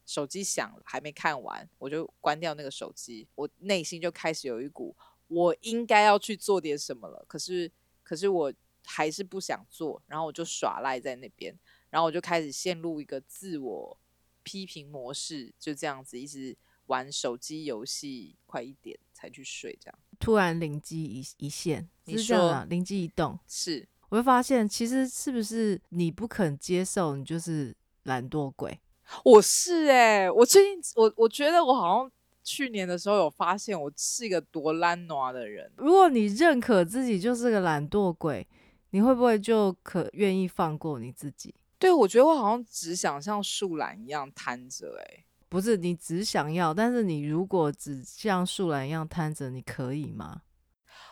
[0.07, 3.29] 手机响了，还没看完，我就关掉那个手机。
[3.37, 4.97] 我内心就开始有一股
[5.29, 7.71] 我应该要去做点什么了，可是，
[8.11, 8.53] 可是我
[8.85, 11.57] 还是不想做，然后我就耍赖在那边，
[11.91, 13.97] 然后我就开始陷入一个自我
[14.43, 19.79] 批评模式，就这样子一直玩手机游戏，快一点才去睡。
[19.81, 28.81] 这样突然灵机一一现，你说灵机一动，是我会发现，其实是不是你不肯接受，你就是懒惰鬼。
[29.25, 32.11] 我是哎、欸，我最近我我觉得我好像
[32.43, 35.71] 去年的时候有发现我是一个多懒惰的人。
[35.77, 38.47] 如果你认可自己就是个懒惰鬼，
[38.91, 41.55] 你会不会就可愿意放过你自己？
[41.79, 50.43] 对，我觉得我好像只想像树懒一样瘫着哎，不是你只想要，但是你如果只像树懒一样瘫着，你可以吗？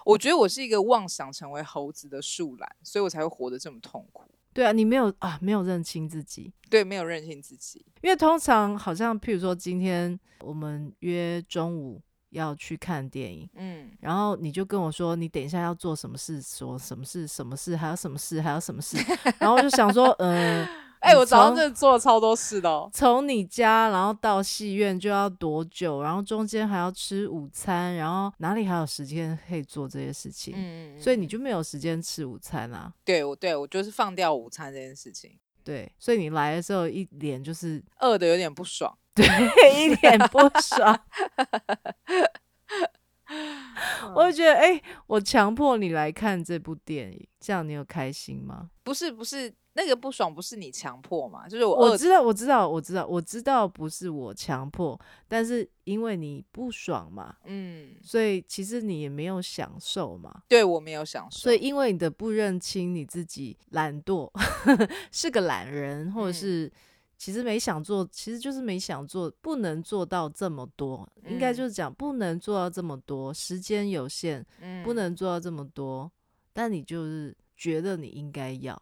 [0.05, 4.31] 我觉得我是一个妄想成为猴子的树懒，所以我才会活得这么痛苦。
[4.59, 6.53] 对啊，你没有啊，没有认清自己。
[6.69, 7.87] 对，没有认清自己。
[8.03, 18.97] 因为通常好像，譬如说今天我们约中午要去看电影，嗯，然后你就跟我说，你等一下要做什么事，说什么事，什么事，还有什么事，还有什么事，
[19.39, 20.69] 然后我就想说，嗯、呃。
[21.09, 22.91] 哎、欸，我早上真的做了超多事的哦。
[22.93, 26.03] 从你家，然后到戏院就要多久？
[26.03, 30.53] 然后中间还要吃午餐，然后哪里还有时间可以做这些事情？
[30.55, 32.93] 嗯，所以你就没有时间吃午餐啊？
[33.07, 35.31] 对，我对我就是放掉午餐这件事情。
[35.65, 39.25] 对，所以你来的时候一脸就是饿的有点不爽， 对，
[39.75, 41.01] 一脸不爽。
[44.15, 48.71] 我就觉得，哎、欸，我强迫你来看这部电影，这样你有开心吗？
[48.83, 49.53] 不是，不是。
[49.75, 51.49] 那个不爽不是你强迫嘛？
[51.49, 54.99] 就是我我知道，我知道，我知道，我知道不是我强迫，
[55.29, 60.43] 但是因为你不爽嘛，嗯，所以其实你也没有享受嘛。
[60.49, 64.29] 对，我没有享受，所以因为你的不认清你自己懒惰，
[65.13, 66.69] 是个懒人，或者是
[67.19, 76.11] 其实没想做，其实就是没想做，不能做到这么多，嗯、应该就是讲不能做到这么多，时间有限，嗯、不能做到这么多，
[76.53, 78.81] 但你就是觉得你应该要。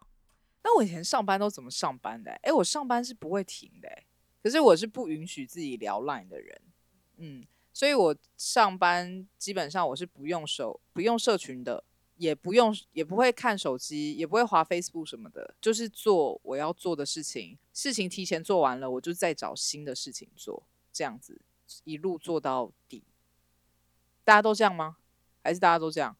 [0.63, 2.31] 那我以前上班都怎么上班的？
[2.43, 3.89] 哎，我上班是不会停的，
[4.43, 6.61] 可是我是不允许自己聊 Line 的人，
[7.17, 11.83] 嗯，所以我上班基本上我是不用手、不用社群的，
[12.17, 21.39] 也不用、也不会看手机，也不会滑 Facebook 什么的，就是做我要做的事情，事情提前做完了，我就再找新的事情做，这样子
[21.83, 23.03] 一路做到底。
[24.23, 24.97] 大家都这样吗？
[25.43, 26.15] 还是大家都这样？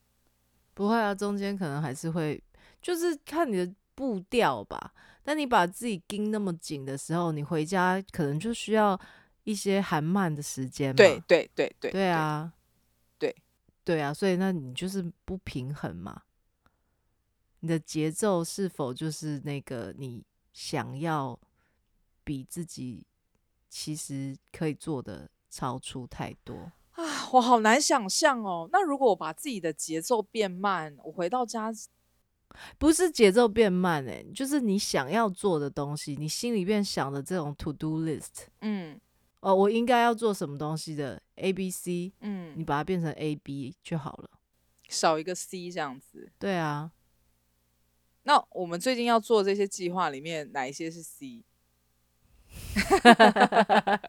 [0.73, 2.43] 不会啊，中间可能还是会，
[2.81, 3.73] 就是看你的。
[3.97, 8.95] 步调吧，但你把自己盯那么紧的时候，你回家可能就需要
[9.43, 10.95] 一些缓慢的时间嘛。
[10.97, 12.53] 对对对对，对啊，
[13.87, 16.23] 对对啊，所以那你就是不平衡嘛。
[17.61, 21.39] 你的节奏是否就是那个你想要
[22.25, 23.05] 比自己
[23.69, 27.29] 其实可以做的超出太多啊？
[27.31, 28.67] 我好难想象哦。
[28.73, 31.71] 那如果我把自己的节奏变慢，我回到家
[32.77, 38.99] 不是节奏变慢诶、欸，就是你想要做的东西，你心里边想的这种 to do list，嗯，
[39.39, 44.29] 哦，我应该要做什么东西的 A B C，嗯，你把它变成 A B 就好了，
[44.89, 46.31] 少一个 C 这样子。
[46.39, 46.91] 对啊。
[48.23, 51.43] 那我们最近要做这些计划里面，哪一些是 C？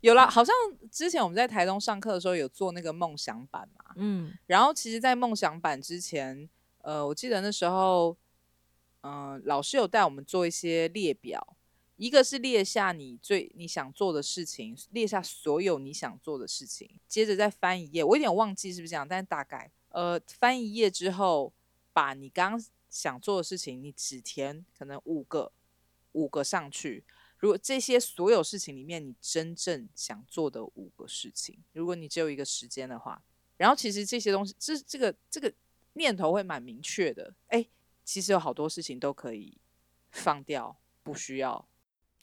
[0.00, 0.54] 有啦，好像
[0.90, 8.16] 之前我们在台东上课的时候有做那个梦想版嘛，嗯，然后其实，在梦想版之前，呃，我记得那时候，
[9.02, 11.56] 嗯、呃，老师有带我们做一些列表，
[12.02, 21.52] 一个是列下你最你想做的事情，列下所有你想做的事情，接着再翻一页，我有点忘记是不是这样，但大概，呃，翻一页之后。
[21.94, 25.52] 把你刚想做的事情，你只填可能五个，
[26.12, 27.04] 五个上去。
[27.36, 33.22] 如果这些所有事情里面，你真正想做的五个事情，如果你只有一个时间的话，
[33.58, 35.52] 然后其实这些东西，这这个这个
[35.92, 37.34] 念头会蛮明确的。
[37.48, 37.68] 哎，
[38.02, 39.58] 其实有好多事情都可以
[40.12, 41.68] 放掉，不需要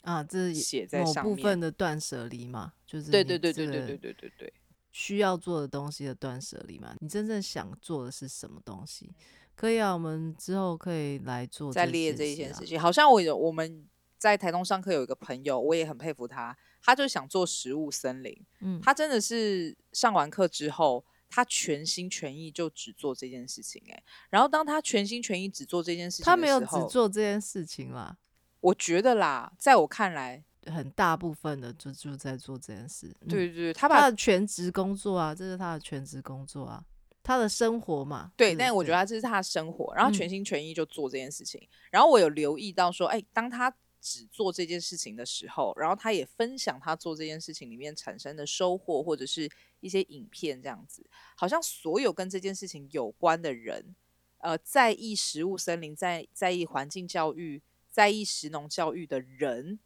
[0.02, 1.32] 啊，这写在上面。
[1.32, 4.54] 某部分的断舍离嘛，就是对对对对对对对对对，
[4.92, 6.96] 需要做的东西的断舍离嘛。
[7.00, 9.14] 你真正想做的是什么东西？
[9.56, 12.80] 可以啊，我们之后可以来做再列这一件事情。
[12.80, 13.86] 好像我有我们
[14.18, 18.46] 在台东上课有一个朋友，我也很佩服他，他就想做食物森林。
[18.62, 23.84] 嗯，他真的是上完课之后，他全心全意就只做这件事情。
[23.90, 28.18] 哎，然后当他全心全意只做这件事情，他没有只做这件事情啦。
[28.62, 33.16] 我觉得啦，在我看来，很大部分的就就在做这件事。
[33.28, 36.84] 对对对，他把他的全职工作啊，这是他的全职工作啊。
[37.22, 41.62] 他的生活嘛，对，但我觉得他这是他的生活，然后全心全意就做这件事情。
[41.62, 49.48] 嗯、然后我有留意到说，哎，当他只做这件事情的时候，然后他也分享他做这件事情里面产生的收获，或者是
[49.80, 53.96] 一些影片这样子，好像所有跟这件事情有关的人，
[54.40, 57.62] 呃，在意食物森林，在在意环境教育，
[58.00, 59.80] 在意食农教育的人，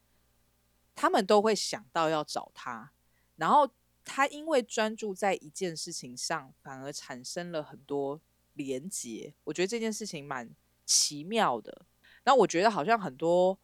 [0.93, 2.91] 他们都会想到要找他，
[3.37, 3.71] 然后。
[4.05, 8.19] 他因为专注在一件事情上，反而产生了很多
[8.51, 9.33] 连结。
[9.45, 10.53] 我觉得这件事情蛮
[10.85, 11.85] 奇妙的。
[12.25, 13.57] 那我觉得好像很多，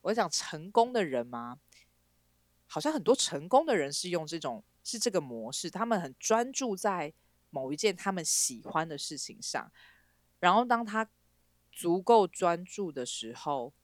[0.00, 1.60] 我想成功的人嘛，
[2.66, 7.12] 好像很多成功的人是用这种是这个模式，他们很专注在
[7.50, 9.70] 某一件他们喜欢的事情上，
[10.40, 11.06] 然后当他
[11.70, 13.74] 足够专注的时候，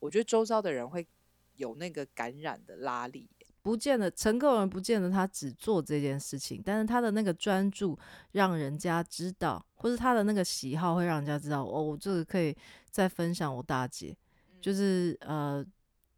[0.00, 1.06] 我觉得周遭的人会
[1.54, 3.30] 有那个感染的拉力。
[3.62, 7.96] 不见得成功人不见得他只做这件事情，但是他的那个专注
[8.32, 11.62] 让人家知道，或是他的那个喜好会让人家知道。
[11.62, 12.56] 哦，我这个可以
[12.90, 14.16] 再分享我大姐，
[14.62, 15.62] 就是呃，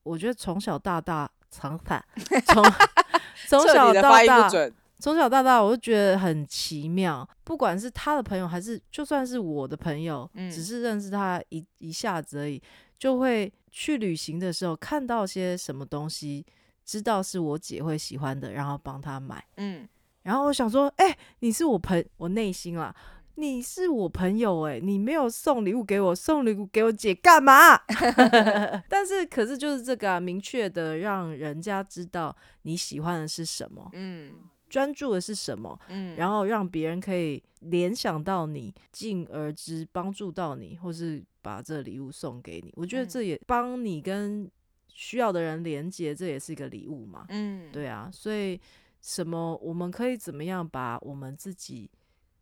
[0.04, 2.00] 我觉得从小到大长发，
[2.46, 2.64] 从
[3.48, 4.48] 从小到大，
[5.00, 7.28] 从小到大，我就觉得很奇妙。
[7.42, 12.62] 不管是他的朋友，还是就算是我的朋友，嗯，只是认识他一一下子而已，
[13.02, 16.46] 就会去旅行的时候看到些什么东西。
[16.84, 19.44] 知道是我姐会喜欢的，然后帮她买。
[19.56, 19.88] 嗯，
[20.22, 22.94] 然后我想说，哎、欸，你是我朋，我内心啦，
[23.34, 27.76] 你是我朋友、欸，哎，你没有送礼物给我，送礼物给我姐干嘛？
[28.88, 34.32] 但是，可是就是这个啊，明确的让人家知道你喜欢的是什么，嗯，
[34.72, 42.72] 专注的是什么，嗯，然后让别人可以联想到你，进而之帮助到你，或是把这礼物送给你。
[42.76, 44.50] 我觉得这也帮你跟。
[44.94, 47.24] 需要的人连接，这也是一个礼物嘛。
[47.30, 48.60] 嗯，对啊，所以
[49.00, 51.90] 什么我们可以怎么样把我们自己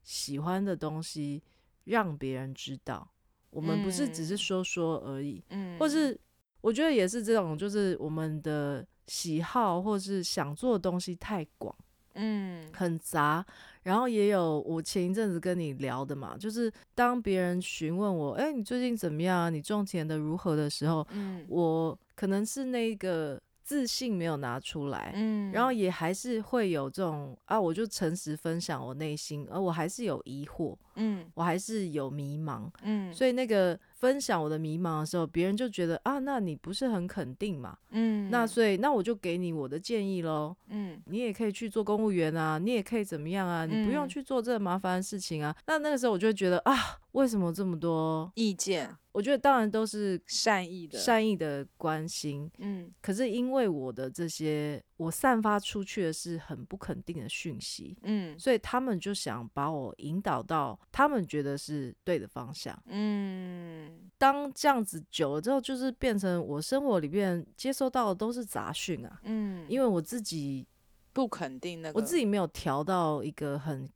[0.03, 1.41] 喜欢的东西
[1.85, 3.09] 让别人知道？
[3.51, 5.41] 我们不是只是说说而已。
[5.51, 6.19] 嗯，或是
[6.61, 11.73] 我觉得也是这种，就是我们的喜好或是想做的东西太广，
[12.15, 13.45] 嗯，很杂。
[13.83, 19.53] 然后也有我前一阵子跟你聊的嘛，就是当别人询问我，哎，你最近怎么样？
[19.53, 37.77] 你种田的如何的时候，嗯，我可能是那个自信没有拿出来，嗯，然后也还是会有这种啊，我就诚实分享我内心，而我还是有疑惑，嗯，我还是有迷茫，嗯，所以那个分享我的迷茫的时候，别人就觉得啊，那你不是很肯定嘛？
[37.91, 40.57] 嗯，那所以那我就给你我的建议喽。
[40.69, 43.67] 嗯，你也可以去做公务员啊，你也可以怎么样啊？
[43.67, 45.55] 你不用去做这麻烦的事情啊。
[45.59, 46.75] 嗯、那那个时候我就会觉得啊，
[47.13, 48.91] 为什么这么多意见？
[49.13, 52.49] 我觉得当然都是善意的，善意的关心。
[52.59, 57.97] 嗯，可是因为我的这些，我散发出去的是很不肯定的讯息。
[58.03, 62.79] 嗯，所以他们就想把我引导到他们觉得是对的方向。
[62.85, 69.21] 嗯，当这样子久了之后，就是变成我生活里面接收到的都是杂讯啊。
[69.23, 70.67] 嗯，因为我自己
[71.15, 73.91] 不肯定那个，我自己没有调到一个很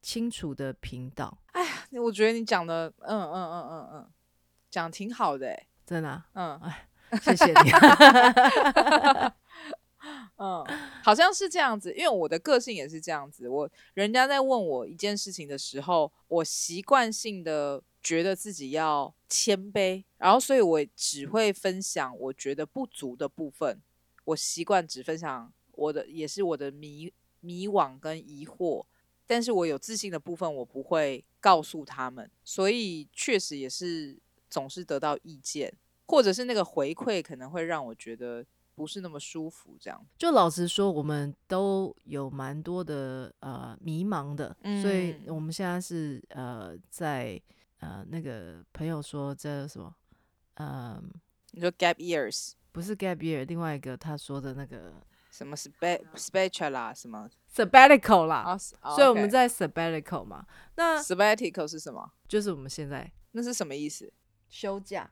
[0.00, 1.36] 清楚的频道。
[1.52, 4.10] 哎呀，我觉得你讲的，嗯嗯嗯嗯嗯。
[4.70, 6.88] 讲挺好的，欸，真的，啊，嗯，哎，
[7.20, 7.70] 谢谢你，
[10.38, 10.64] 嗯，
[11.04, 23.80] 好像是这样子，因为我的个性也是这样子，我人家在问我一件事情的时候，我习惯性的觉得自己要谦卑，然后所以我只会分享我觉得不足的部分，
[24.24, 28.84] 我习惯只分享我的，也是我的迷迷惘跟疑惑，
[29.26, 34.18] 但是我有自信的部分，我不会告诉他们，所以确实也是。
[34.52, 35.72] 总是得到意见，
[36.06, 38.44] 或者是那个回馈，可能会让我觉得
[38.80, 39.76] 不是那么舒服。
[39.78, 47.38] 这样，就老实说，我们都有蛮多的呃迷茫的，嗯、所以我们现在是呃在
[47.80, 49.94] 呃那个朋友说这什么，
[50.54, 51.02] 嗯、呃，
[51.50, 54.94] 你说 gap years 不是 gap year，另外一个他说的那个
[55.30, 62.10] 什么 spe spectral 啦，什么 sabbatical 啦，所以我们在 sabbatical 嘛，那 sabbatical 是什么？
[62.26, 64.10] 就是我们现在那是什么意思？
[64.48, 65.10] 休假，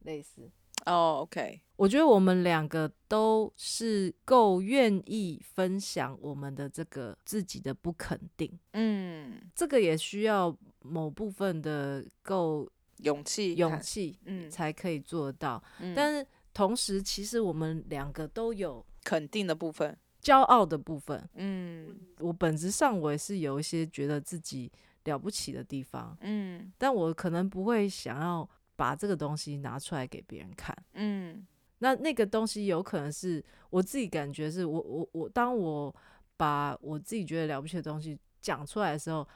[0.00, 0.50] 类似
[0.86, 1.18] 哦。
[1.18, 8.58] Oh, OK，我觉得我们两个都是够愿意分享我们的这个自己的不肯定。
[8.72, 12.68] 嗯，这个也需要某部分的够
[12.98, 15.62] 勇气，勇气，嗯，才可以做到。
[15.80, 21.28] 嗯，但是同时，其实我们两个都有肯定的部分，骄傲的部分。
[21.34, 24.70] 嗯，我本质上我也是有一些觉得自己。
[25.04, 28.46] 了不起的地方，嗯，但我可能不会想要
[28.78, 31.44] 把这个东西拿出来给别人看，嗯，
[31.80, 35.92] 那那个东西有可能是我自己感觉是我我我，当我
[36.36, 39.26] 把我自己觉得了不起的东西讲出来的时候，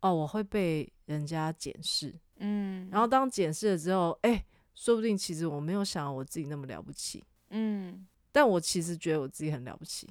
[0.00, 4.44] 哦，我会被人家检视，嗯，然后当检视了之后，哎，
[4.74, 10.08] 说不定其实我没有想我自己那么了不起，嗯，但我其实觉得我自己很了不起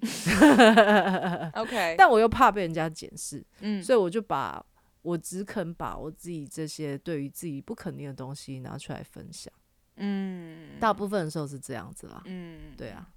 [1.56, 4.66] ，OK，但我又怕被人家检视，嗯，所以我就把。
[5.02, 9.54] 我只肯把我自己这些对于自己不肯定的东西拿出来分享，
[9.96, 13.10] 嗯，大部分的时候是这样子啦，嗯，对啊，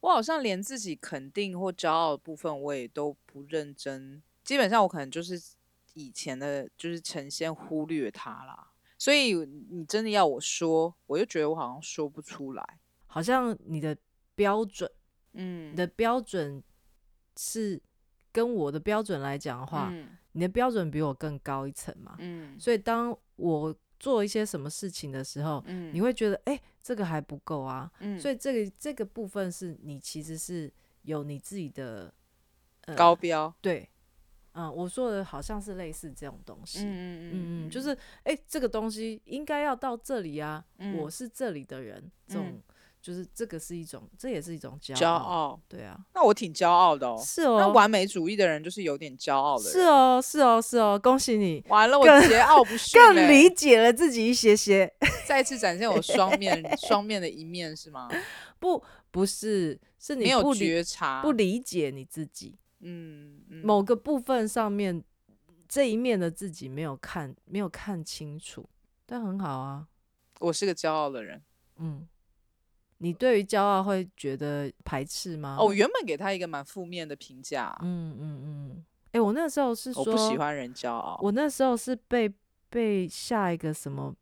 [0.00, 5.40] 我好像连自己肯定或骄傲的部分我也都不认真，基本上我可能就是
[5.94, 9.34] 以前的，就是呈现忽略它啦，所以
[9.70, 13.96] 你真的要我说，我就觉得我好像说不出来，好像你的
[14.34, 14.90] 标准，
[15.32, 16.62] 嗯，你的标准
[17.36, 17.80] 是
[18.32, 30.70] 跟我的标准来讲的话，嗯你的标准比我更高一层嘛，嗯，所以当我做一些什么事情的时候，嗯，你会觉得，哎、欸，这个还不够啊，嗯，所以这个这个部分是你其实是
[31.02, 32.12] 有你自己的、
[32.82, 33.88] 呃、高标，对，
[34.52, 42.48] 嗯，我说的好像是类似这种东西，嗯嗯嗯，就是，哎、欸，这个东西应该要到这里啊，嗯、我是这里的人，这种。
[42.48, 42.62] 嗯
[43.06, 45.96] 就是这个是一种，这也是一种骄傲，骄傲，对啊。
[46.12, 47.16] 那我挺骄傲的哦。
[47.24, 47.56] 是哦。
[47.60, 49.72] 那完美主义的人就是有点骄傲的人。
[49.72, 50.98] 是哦，是哦，是哦。
[51.00, 51.64] 恭喜你。
[51.68, 52.98] 完了，我桀骜不驯。
[53.00, 54.92] 更理解了自己一些些。
[55.24, 58.08] 再次展现我双面 双面的一面是吗？
[58.58, 58.82] 不，
[59.12, 62.58] 不是，是你没有觉察，不理解你自己。
[62.80, 63.40] 嗯。
[63.50, 65.00] 嗯，某个部分上面
[65.68, 68.68] 这一面的自己没有看，没有看清楚，
[69.06, 69.86] 但很好啊。
[70.40, 71.40] 我是个骄傲的人。
[71.78, 72.08] 嗯。
[72.98, 75.56] 你对于骄傲会觉得排斥吗？
[75.58, 77.76] 哦，我原本给他一个蛮负面的评价。
[77.82, 78.84] 嗯嗯嗯。
[79.08, 81.18] 哎、欸，我那时候是说我不喜欢人骄傲。
[81.22, 82.32] 我那时候是被
[82.68, 84.14] 被下一个什么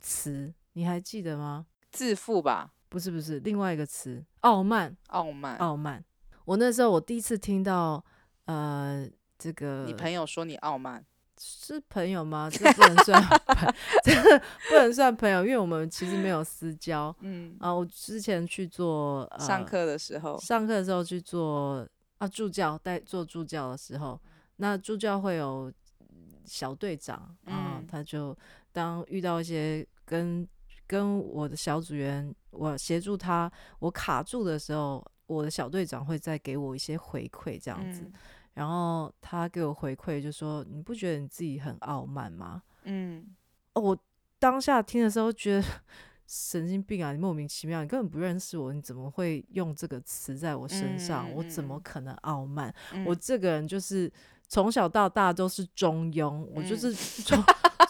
[0.00, 0.52] 词？
[0.72, 1.66] 你还记得吗？
[1.90, 2.72] 自负吧？
[2.88, 4.96] 不是不是，另外一个词，傲慢。
[5.08, 5.56] 傲慢。
[5.56, 6.04] 傲慢。
[6.44, 8.04] 我那时候我第一次听到，
[8.46, 11.04] 呃，这个你朋友说你傲慢。
[11.44, 12.48] 是朋友吗？
[12.48, 13.20] 这不能算，
[14.04, 14.14] 这
[14.70, 17.14] 不能算朋友，因为我们其实没有私交。
[17.20, 21.84] 嗯啊，我之前去做、呃、上课的时候，上课的时候去做
[22.18, 24.20] 啊助教，带做助教的时候，
[24.56, 25.72] 那助教会有
[26.44, 27.16] 小队长
[27.46, 28.36] 啊，嗯、他就
[28.70, 30.46] 当遇到一些跟
[30.86, 38.02] 跟我的小组员，我协助他，我卡住的时候，我的小队长会再给我一些回馈，这样子。
[38.02, 38.12] 嗯
[38.54, 43.26] 然后他给我回馈，就说：“你不觉得你自己很傲慢吗？”嗯，
[43.74, 43.98] 哦，我
[44.38, 45.64] 当下听的时候觉得
[46.26, 47.12] 神经病啊！
[47.12, 51.28] 你莫名其妙，你根本不认识我，你怎么会用这个词在我身上？
[51.28, 52.74] 嗯、我怎么可能傲慢？
[52.92, 54.10] 嗯、我这个人就是
[54.48, 56.92] 从小到大都是中庸，嗯、我就是
[57.22, 57.42] 从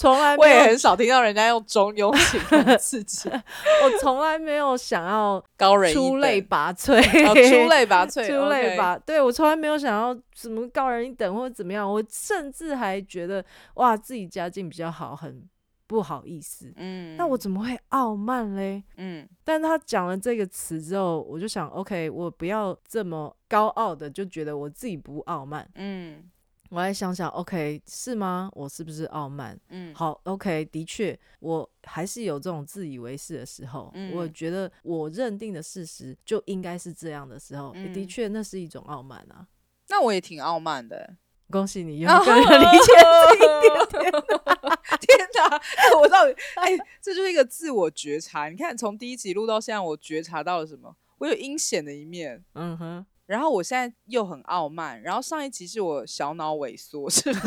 [0.03, 3.31] 从来我也很少听到人家用中庸形容自己。
[3.31, 8.99] 我从来没有想要高人出类拔萃，哦、出类拔萃， 出类拔。
[8.99, 13.45] 对，我从来没有想要什么高人一等或者怎么样，我甚至还觉得
[13.75, 15.49] 哇，自己家境比较好，很。
[15.85, 18.83] 不好意思，嗯，那我怎么会傲慢嘞？
[18.97, 26.25] 嗯，但他讲了这个词之后，我就想，OK，我不要这么高傲的，就觉得我自己不傲慢，嗯，
[26.73, 28.51] 我来想想，OK，是吗？
[28.55, 29.61] 我是不是傲慢？
[29.69, 39.47] 嗯，好，OK，的确，我还是有这种自以为是的时候，嗯，我觉得我认定的事实就应该是这样的时候，嗯，的确，那是一种傲慢啊。
[39.91, 41.17] 那我也挺傲慢的。
[41.51, 43.75] 恭喜你，用更 理解这一点。
[44.99, 45.55] 天哪！
[45.77, 48.49] 哎，我到底哎，这就是一个自我觉察。
[48.49, 50.97] 你看，从第一集录到现在，我觉察到了什么？
[51.19, 53.05] 我有阴险的一面，嗯哼。
[53.33, 55.01] 然后我现在又很傲慢。
[55.01, 57.41] 然后上一集是我小脑萎缩，是吗？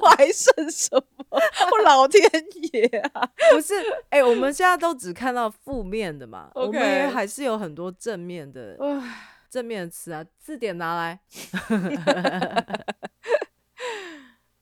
[0.00, 1.02] 我还剩什么？
[1.72, 2.22] 我老天
[2.72, 3.28] 爷啊！
[3.50, 3.74] 不是，
[4.10, 8.78] 哎，我们现在都只看到负面的嘛，我们也还是有很多正面的。
[9.50, 11.18] 正面词啊，字典拿来。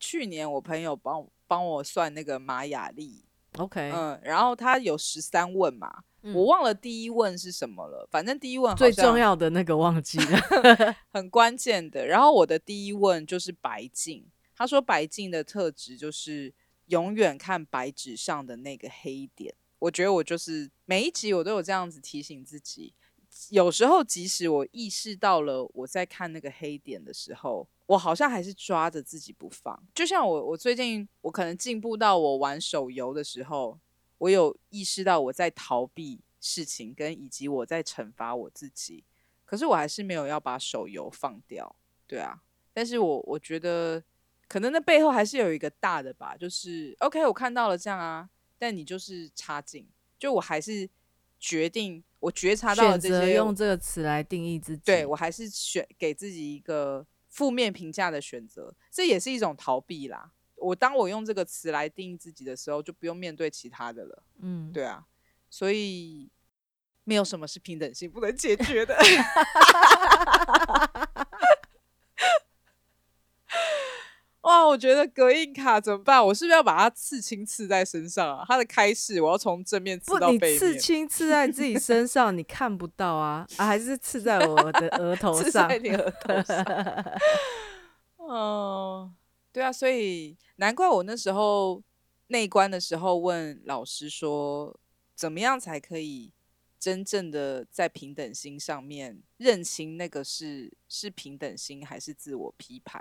[0.01, 3.25] 去年我朋友帮帮我算那个玛雅历
[3.59, 10.39] ，OK，嗯，然后他有十三问嘛，嗯、我忘了第一问是什么了，反正第一问最重要的那个忘记了
[11.13, 12.07] 很关键的。
[12.07, 16.53] 然后我的第一问就是白净，他说白净的特质就是
[16.87, 19.55] 永远看白纸上的那个黑点。
[19.81, 22.95] 我觉得我就是每一集我都有这样子提醒自己。
[23.51, 29.77] 有时候，即使我意识到了我在看那个黑点的时候，我好像还是抓着自己不放。
[29.93, 33.77] 就像我，我最近我可能进步到我玩手游的时候，
[34.25, 39.05] 我有意识到我在逃避事情，跟以及我在惩罚我自己。
[39.45, 42.43] 可是我还是没有要把手游放掉，对啊。
[42.73, 44.03] 但是我我觉得，
[44.49, 49.87] 可能那背后还是有一个大的吧，就是 OK，我看到了这样啊，但你就是差劲，
[50.19, 50.89] 就我还是
[51.39, 52.03] 决定。
[52.21, 60.33] 我觉察到了这些，用这个词来定义自己，对，我还是选给自己一个负面评价的选择，这也是一种逃避啦。
[60.65, 64.23] 我当我用这个词来定义自己的时候，就不用面对其他的了。
[64.41, 65.05] 嗯，对啊，
[65.51, 66.31] 所以
[67.05, 68.97] 没有什么是平等性不能解决的。
[74.43, 76.23] 哇，我觉得隔音卡怎么办？
[76.27, 78.45] 我是不是要把它刺青刺在身上啊？
[78.47, 80.59] 它的开示，我要从正面刺到背面。
[80.59, 83.67] 刺青刺在自己身上，你看不到啊啊！
[83.67, 85.45] 还是刺在我的额头上？
[85.45, 86.63] 刺在你额头上。
[88.19, 89.11] 哦，
[89.55, 91.81] 对啊，所以难怪我那时候
[92.27, 94.77] 内观的时候问老师说，
[95.15, 96.33] 怎么样才可以
[96.77, 103.01] 真正的在平等心上面认清那个是是平等心还是自我批判？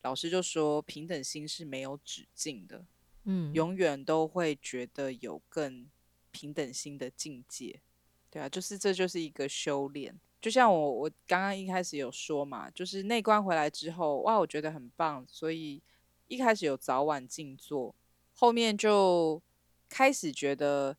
[0.00, 2.86] 老师就说，平等心是没有止境的，
[3.24, 5.86] 嗯，永远都会觉得有更
[6.30, 7.82] 平等心的境界，
[8.30, 10.18] 对啊，就是这就是一个修炼。
[10.42, 15.80] 就像我我刚刚一开始有说嘛，就是内观回来之后，哇，我觉得很棒，所以
[16.26, 17.94] 一开始有早晚静坐，
[18.34, 19.40] 后面就
[19.88, 20.96] 开始觉得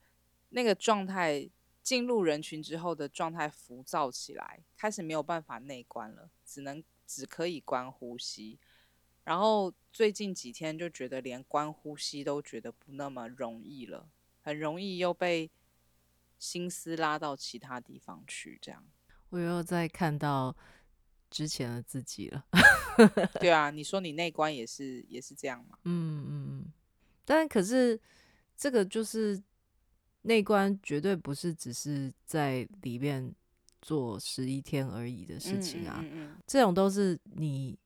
[0.50, 1.50] 那个状态
[1.82, 8.58] 进入人群之后的状态浮躁起来，开始没有办法内观了，只能只可以观呼吸。
[9.26, 14.08] 然后最近几天就觉得连观呼吸都觉得不那么容易了，
[14.42, 15.52] 很容易又被
[16.40, 18.58] 心思拉到其他地方去。
[18.62, 18.86] 这样，
[19.34, 20.56] 我又在看到
[21.32, 22.46] 之前的自己了。
[23.42, 25.78] 对啊，你说你内观也是也是这样吗？
[25.86, 26.72] 嗯嗯，
[27.26, 28.00] 但可是
[28.56, 29.42] 这个就是
[30.22, 33.34] 内观，绝对不是只是在里面
[33.82, 35.98] 做十一天而已的事情啊。
[36.02, 37.78] 嗯嗯嗯嗯，这种都是你。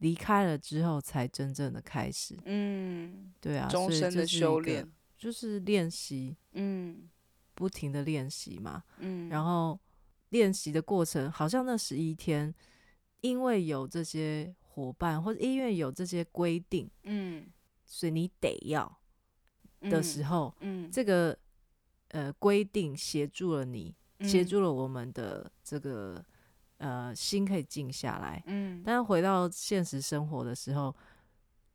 [0.00, 2.36] 离开了之后，才真正的开始。
[2.44, 4.86] 嗯，对啊，终身的修炼
[5.16, 7.08] 就是练习，嗯，
[7.54, 9.80] 不停的练习嘛，嗯，然后
[10.30, 12.54] 练习的过程，好像那十一天，
[13.20, 17.46] 因为有这些伙伴，或者医院有这些规定，嗯，
[17.84, 18.98] 所以你得要
[19.80, 21.38] 的时候，嗯，嗯，这个
[22.08, 26.24] 呃规定协助了你，协助了我们的这个。
[26.78, 30.94] 呃，心可以静下来，嗯，但是回到现实生活的时候，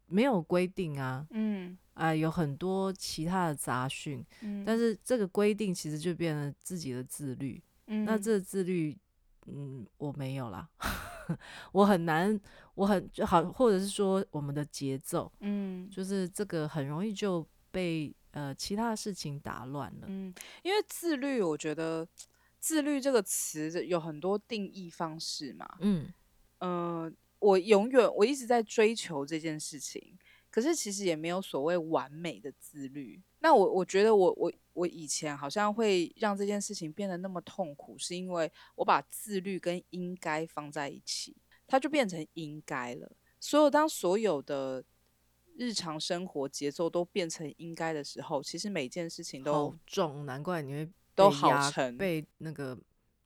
[0.06, 8.97] 没有规定啊，嗯，啊、呃，有很多其他的杂讯，嗯，但是这个规定其实就变成自己的自律，嗯，那这自律，
[9.47, 10.69] 嗯，我没有啦，
[11.73, 12.39] 我很难，
[12.75, 20.07] 我很就好，或者是说我们的节奏，嗯，就是这个很容易就被呃其他的事情打乱了。
[20.07, 22.07] 嗯，因为自律，我觉得
[22.59, 25.67] 自律这个词有很多定义方式嘛。
[25.79, 26.13] 嗯，
[26.59, 30.17] 呃，我永远我一直在追求这件事情，
[30.49, 33.21] 可是其实也没有所谓完美的自律。
[33.43, 41.35] 那我我觉得我我我以前好像会让这件事情变得那么痛苦，是因为我把自律跟应该放在一起，
[41.65, 43.11] 它就变成应该了。
[43.39, 44.83] 所有当所有的
[45.57, 52.77] 日常生活节奏都变成应该的时候，其实每件事情都好重，难怪你会都好沉，被那个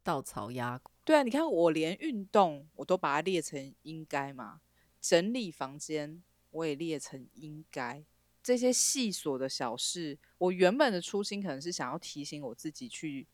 [0.02, 0.82] 稻草压。
[1.04, 4.62] 对啊，你看我连运动我都把它列成应该嘛，
[5.02, 8.06] 整理房间我也列成应该。
[8.46, 13.26] 这些细琐的小事，我原本的初心可能是想要提醒我自己去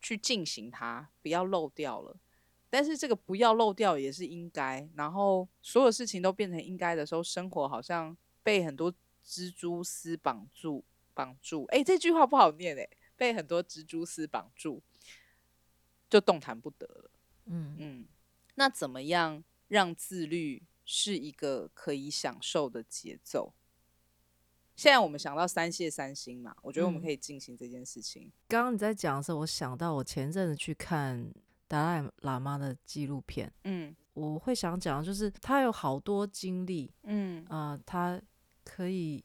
[0.00, 2.16] 去进行它，不要漏掉了。
[2.70, 4.88] 但是这个不要漏掉也是应该。
[4.94, 8.94] 然后所有事情都变成应该的时候，生活好像被很多
[9.26, 11.64] 蜘蛛丝绑住，绑住。
[11.70, 14.80] 诶，这句话不好念诶，被很多蜘蛛丝绑住，
[16.08, 17.10] 就动弹不得了。
[17.46, 18.06] 嗯嗯，
[18.54, 23.52] 那怎么样让自律是一个可以享受的节奏？
[24.80, 28.22] 现在我们想到三谢三星嘛，我觉得我们可以进行这件事情。
[28.22, 31.30] 嗯、刚刚你在讲的时候，我想到我前阵子去看
[31.68, 37.44] 达赖喇嘛的纪录片，嗯，我会想讲就是他有好多经历，嗯。
[37.50, 38.18] 啊、呃，他
[38.64, 39.22] 可以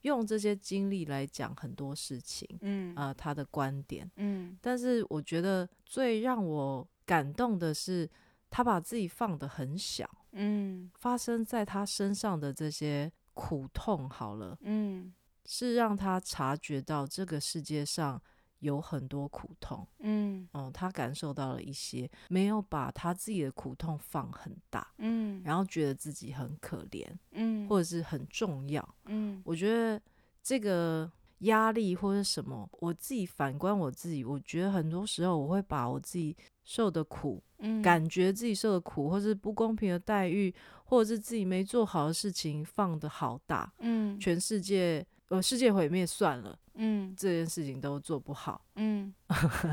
[0.00, 2.92] 用这些经历来讲很多事情，嗯。
[2.96, 8.10] 啊、呃，他的观点，嗯，但是我觉得最让我感动的是
[8.50, 13.12] 他把自己放得很小，嗯，发生在他身上的这些。
[13.40, 15.14] 苦痛好了，嗯，
[15.46, 18.20] 是让他察觉到这个世界上
[18.58, 29.98] 有很多苦痛，嗯，哦，他感受到了一些，没有把他自己的苦痛放很大，嗯，然后觉得自己很可怜，嗯，或者是很重要，嗯，我觉得
[30.42, 36.36] 这个压力或者什么，我自己反观我自己，我觉得很多时候我会把我自己
[36.70, 40.54] 受的苦，嗯，感觉自己受的苦，或是不公平的待遇。
[40.84, 49.14] 或者是自己没做好的事情放的好大，嗯，全世界呃世界毁灭算了，嗯，这件事情都做不好，嗯，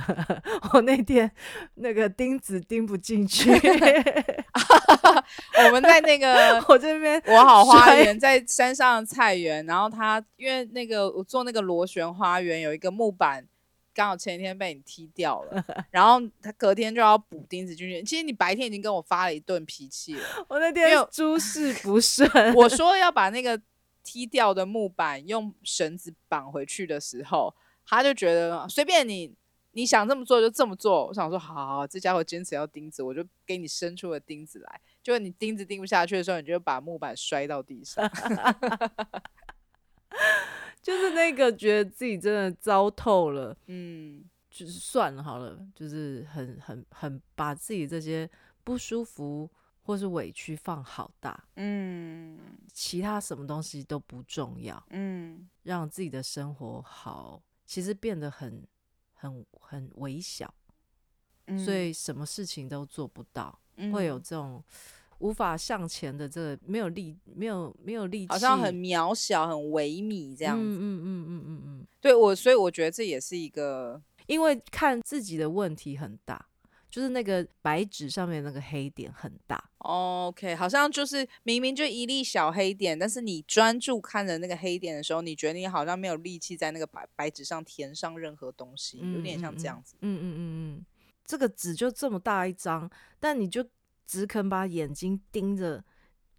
[0.74, 1.32] 我那天
[1.74, 3.50] 那个钉子钉不进去
[5.66, 13.43] 我们在那个我这边我好花园在山上的菜园，然后他因为那个我做那个螺旋花园有一个木板。
[13.98, 18.04] 刚好前一天被你踢掉了，然后他隔天就要补钉子进去。
[18.04, 20.22] 其实你白天已经跟我发了一顿脾气了。
[20.48, 23.60] 我那天诸事不顺， 我 说要把那个
[24.04, 27.52] 踢掉的木板用绳子绑回去的时候，
[27.84, 29.34] 他就觉得随便你，
[29.72, 31.08] 你想这么做就这么做。
[31.08, 34.80] 我想说，好好好，这家伙坚持要钉子，我就给你伸出了钉子来。
[35.02, 38.08] 结果你钉子钉不下去的时候，你就把木板摔到地上。
[40.82, 48.30] 就是那个觉得自己真的糟透了， 嗯，就是算了好了，就是很很很把自己这些
[48.63, 49.49] 不舒服
[49.82, 52.38] 或是委屈放好大，嗯，
[52.73, 58.65] 其他什么东西都不重要，嗯，让自己的生活好，其实变得很
[59.13, 60.53] 很很微小，
[61.47, 64.63] 嗯，所以什么事情都做不到，嗯，会有这种。
[65.20, 70.63] 无法向前的这个没有力，没有没有力气，好像很渺小、很微米这样子。
[70.63, 71.88] 嗯嗯嗯嗯嗯嗯。
[71.99, 76.45] 对我，所以我觉得这也是一个，因为看自己的问题很大，
[76.89, 79.72] 就是那个白纸上面那个黑点很大。
[79.80, 89.95] OK，好像就是明明就一粒小黑点，但是你专注看着那个黑点的时候，你觉得你好像没有力气在那个白白纸上填上任何东西，有点像这样子。
[90.01, 90.39] 嗯嗯嗯
[90.78, 90.86] 嗯，
[91.26, 92.88] 这个纸就这么大一张，
[93.20, 93.65] 但你就。
[94.08, 95.84] 只肯把眼睛盯着，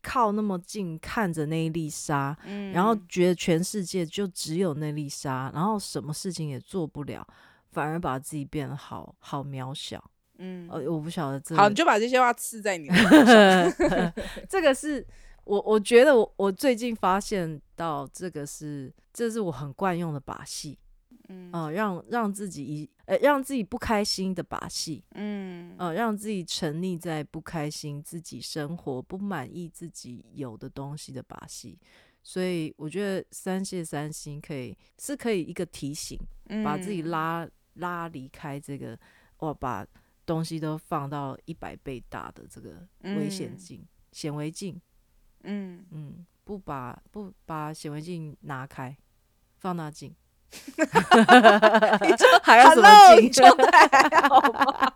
[0.02, 7.26] 靠那么近看着那一粒沙，嗯，然后觉得全世界就只有那粒沙，然后什么事情也做不了，
[7.70, 10.02] 反而把自己变得好好渺小。
[10.38, 11.54] 嗯，呃，我不晓得这。
[11.54, 12.88] 好，你就把这些话刺在你。
[14.48, 15.06] 这个是
[15.44, 20.78] 我，我觉得我我最近发现到这个是，这是我很惯用的把戏。
[21.28, 31.78] 嗯，呃，让让自己一呃，让自己不开心的把戏，嗯，呃，让自己沉溺在不开心、自己生活不满意、自己有的东西的把戏，
[32.22, 38.98] 所以我觉得三谢三心可以是可以一个提醒，嗯，把自己拉拉离开这个，
[39.38, 39.86] 哇，把
[40.26, 44.80] 东西都放到一百倍大的这个危险镜、显微镜，
[45.44, 45.86] 嗯。
[45.90, 48.96] 嗯，不把不把显微镜拿开，
[49.58, 50.14] 放大镜。
[50.78, 53.30] 你这还要什么镜？
[53.30, 54.92] 状态还好吗？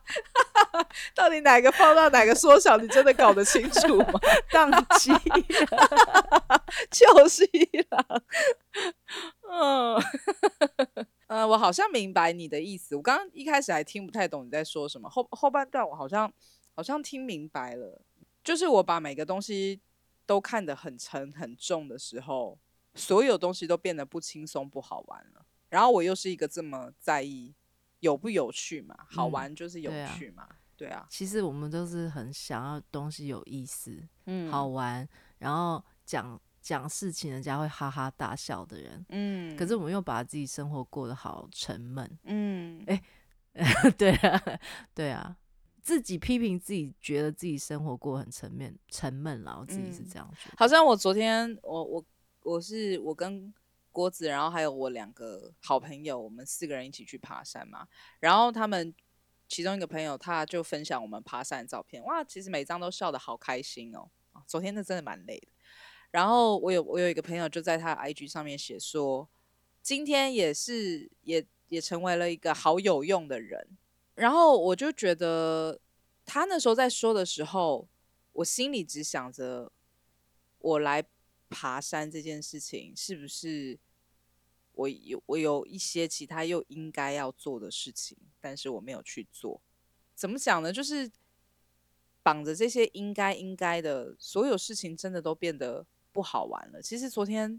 [1.15, 2.77] 到底哪个放大，哪个缩小？
[2.79, 4.21] 你真的搞得清楚吗？
[4.51, 5.13] 当机，
[6.91, 8.23] 就是一郎。
[9.51, 9.97] 嗯，
[11.27, 12.97] 呃，我好像明白你的意思。
[12.97, 16.33] 我刚刚一开始还听不太懂你在说什么，后后半段我好像
[16.75, 18.01] 好像听明白了。
[18.43, 19.81] 就是我把每个东西
[20.27, 22.59] 都看得很沉很重的时候，
[22.95, 25.45] 所有东西都变得不轻松不好玩了。
[25.68, 27.55] 然后我又是一个这么在意
[28.01, 30.88] 有不有趣嘛，好玩就是有趣嘛，嗯、对啊。
[30.88, 36.40] 对啊，其实我们都是很想要东西有意思，嗯，好玩，然后讲。
[36.62, 43.03] 讲事情，人家会哈哈大笑的人，嗯，可是我们又把自己生活过得好沉闷，嗯，哎、
[43.55, 44.61] 欸， 对啊，
[44.95, 45.36] 对啊，
[45.82, 50.55] 自己批评自己，觉得自己生活过很沉闷，沉闷了，我自己是这样觉得。
[50.57, 52.05] 好像我昨天，我我
[52.43, 53.53] 我是我跟
[53.90, 57.86] 郭子，然后还有我两个好朋友，我们四个人一起去爬山嘛，
[58.20, 58.95] 然后他们
[59.49, 64.09] 其中一个朋友他就分享我们爬山的照片，哇，其实每张都笑得好开心哦，
[64.47, 65.49] 昨天那真的蛮累的。
[66.11, 69.28] 然后我有我有一个朋友就在他 IG 上面写说，
[69.82, 73.66] 今天也是也也成为了一个好有用的人。
[74.14, 75.80] 然后我就觉得
[76.26, 77.88] 他那时候在说的时候，
[78.32, 79.72] 我心里只想着，
[80.59, 81.03] 我来
[81.53, 83.79] 爬山这件事情是不是
[84.73, 89.63] 我有我有一些其他又应该要做的事情，但是我没有去做。
[90.15, 90.73] 怎么讲呢？
[90.73, 91.09] 就是
[92.23, 95.87] 绑着这些应该应该的所有事情，真的都变得。
[96.15, 96.83] 不好玩了。
[96.83, 97.59] 其实昨天，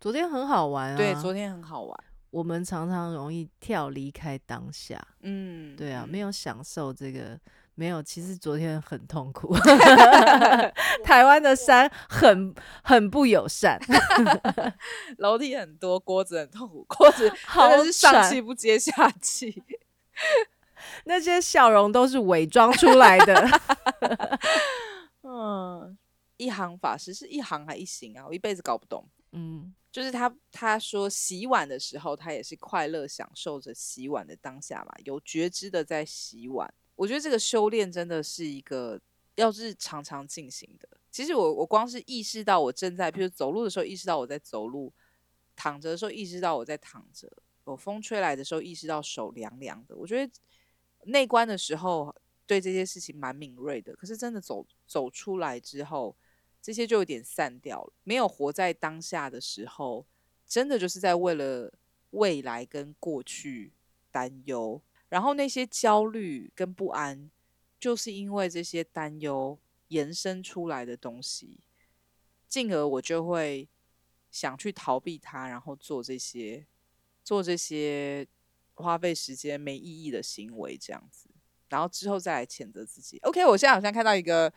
[0.00, 0.96] 昨天很好玩啊。
[0.96, 2.04] 对，昨天很好玩。
[2.30, 5.04] 我们常常容易跳离开当下。
[5.22, 7.36] 嗯，对啊，没有享受这个，
[7.78, 8.02] 没有。
[8.02, 9.54] 其实昨天很痛苦。
[11.04, 12.52] 台湾的山很
[12.82, 13.80] 很不友善，
[15.18, 19.62] 楼梯很多，锅子很痛苦，锅子 真的是上气不接下气。
[21.04, 23.60] 那些笑容都是伪装出来的。
[25.22, 25.96] 嗯。
[26.40, 28.24] 一行法师是一行还一行啊？
[28.24, 29.04] 我一辈子搞不懂。
[29.32, 36.72] 嗯，就是他他说洗碗的时候，他也是快乐享受着洗碗的当下嘛，有觉知的在洗碗。
[36.98, 39.00] 我觉得这个修炼真的是一个
[39.36, 40.88] 要是常常进行的。
[41.12, 44.92] 其实我我光是意识到我正在，譬如走路的时候意识到我在走路，
[45.54, 47.30] 躺着的时候意识到我在躺着，
[47.66, 49.96] 有风吹来的时候意识到手凉凉的。
[49.96, 50.32] 我觉得
[51.04, 52.12] 内观的时候
[52.46, 56.16] 对这些事情蛮敏锐的，可是真的走走出来之后。
[56.60, 60.04] 这些就有点散掉了，没有活在当下的时候，
[60.44, 61.72] 真的就是在为了
[62.10, 63.72] 未来跟过去
[64.10, 67.30] 担忧，然后那些焦虑跟不安，
[67.78, 71.60] 就是因为这些担忧延伸出来的东西，
[72.48, 73.68] 进而我就会
[74.30, 76.66] 想去逃避它，然后做这些
[77.24, 78.26] 做这些
[78.74, 81.28] 花费时间没意义的行为，这样子，
[81.68, 83.18] 然后之后再来谴责自己。
[83.22, 84.52] OK，我现在好像看到一个。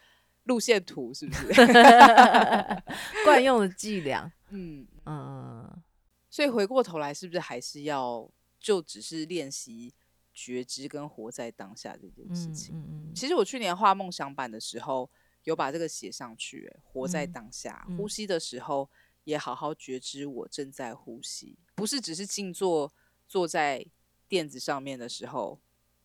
[0.46, 1.54] 路线图是不是
[3.24, 4.34] 惯用的伎俩？
[4.50, 5.84] 嗯嗯，
[6.32, 8.28] 所以回过头来，是不是还是要
[8.60, 9.94] 就只是练习
[10.34, 12.76] 觉知跟活在当下这件事情？
[12.76, 15.10] 嗯嗯嗯、其实我去年画梦想版的时候，
[15.44, 18.90] 有把这个写上去，活在当下，嗯、呼吸的时候
[19.24, 22.92] 也好好觉知我正在呼吸，不是只是静坐
[23.28, 23.86] 坐在
[24.28, 25.60] 垫子上面的时候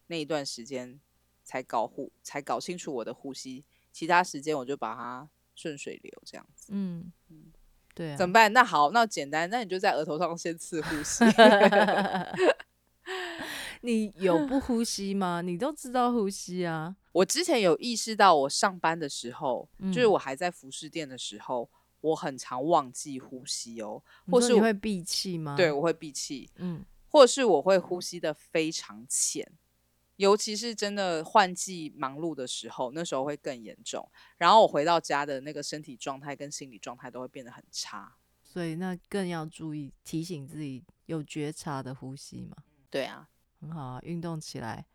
[0.09, 0.99] 那一段时间
[1.45, 3.64] 才搞呼才搞清楚我的呼吸。
[3.93, 6.66] 其他时间我就把它顺水流这样子。
[6.70, 7.53] 嗯嗯，
[7.95, 8.16] 对啊。
[8.16, 8.53] 怎么办？
[8.53, 11.24] 那好，那简单，那你就在额头上先刺呼吸。
[13.87, 15.41] 你有不呼吸吗？
[15.41, 16.97] 你都知道呼吸啊。
[17.12, 21.70] 我之前有意识到，我上班的时候，嗯、就是我还在服饰店的时候，
[22.01, 24.03] 我很常忘记呼吸哦。
[24.30, 25.57] 或是你会闭气吗？
[25.57, 26.51] 对，我会闭气。
[26.57, 29.51] 嗯，或是我会呼吸的非常浅。
[30.16, 34.07] 尤其是真的换季忙碌的时候，那时候会更严重。
[34.39, 42.57] 然后我回到家的那个身体状态跟心理状态都会变得很差，所以那更要注意提醒自己有觉察的呼吸嘛。
[42.89, 43.28] 对啊，
[43.66, 44.86] 很好啊，运动起来，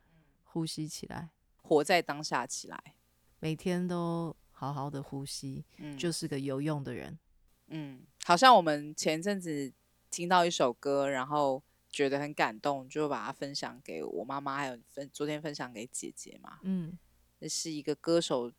[0.43, 1.30] 呼吸起来，
[1.61, 2.95] 活在当下起来，
[3.39, 7.19] 每天都好好的呼吸，嗯，就是个有用的人。
[7.67, 9.74] 嗯，好像我们前阵子
[10.09, 11.61] 听到一首歌，然后。
[11.93, 16.57] 觉得很感动，就把它分享给我妈妈，还有分昨天分享给姐姐嘛。
[16.63, 16.97] 嗯，
[17.39, 18.49] 那是一个歌手，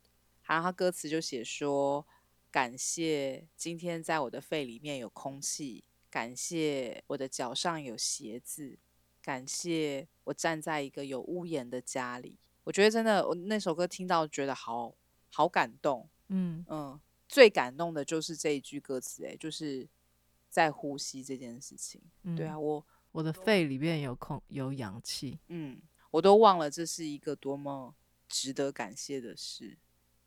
[0.43, 2.05] 然后他歌词就写说：
[2.51, 8.77] 感谢今天在我的肺里面有空气，感谢我的脚上有鞋子，
[9.23, 12.37] 感谢我站在一个有屋檐的家里。
[12.65, 14.93] 我觉得真的，我那首歌听到觉得好
[15.31, 16.07] 好感动。
[16.27, 19.87] 嗯嗯，最感动的就是这一句歌词，哎，就是
[20.49, 21.99] 在呼吸这件事情。
[22.21, 22.85] 嗯、对啊，我。
[23.13, 27.93] 我的肺里面有空有氧气，嗯，我都忘了这是一个多么
[28.27, 29.77] 值得感谢的事。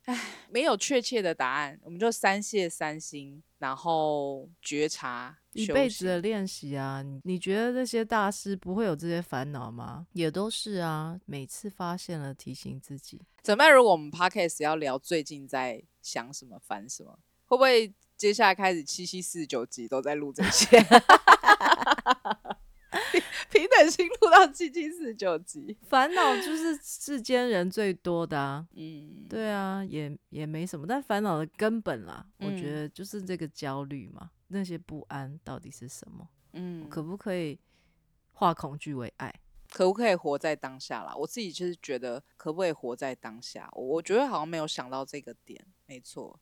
[0.07, 0.17] 唉，
[0.49, 7.03] 没有确切的答案，我们就三谢三心，然后觉察，一辈子的练习啊。
[7.23, 10.07] 你觉得这些大师不会有这些烦恼吗？
[10.13, 13.21] 也都是啊，每次发现了提醒自己。
[13.41, 13.73] 怎么办？
[13.73, 20.81] 如果我们 podcast 要聊最近在想什么、烦什么，会不会接下来开始七七四十九集都在录这些？
[23.51, 28.67] 平等心录到七七四十九集，烦恼就是世间人最多的啊。
[28.75, 36.27] 嗯，对啊，也也没什么，但烦恼的根本啦，嗯，我觉得就是这个焦虑嘛，那些不安到底是什么？
[36.53, 37.59] 嗯，可不可以
[38.31, 39.33] 化恐惧为爱？
[39.69, 41.13] 可不可以活在当下啦？
[41.13, 43.69] 我自己就是觉得，可不可以活在当下？
[43.73, 46.39] 我我觉得好像没有想到这个点，没错。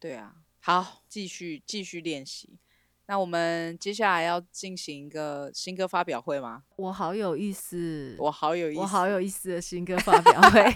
[0.00, 2.58] 对啊，好，继续继续练习。
[3.06, 6.62] 那我们接下来要进行一个新歌发表会吗？
[6.76, 10.62] 我好有意思，我好有意思，我好有意思的新歌发表会。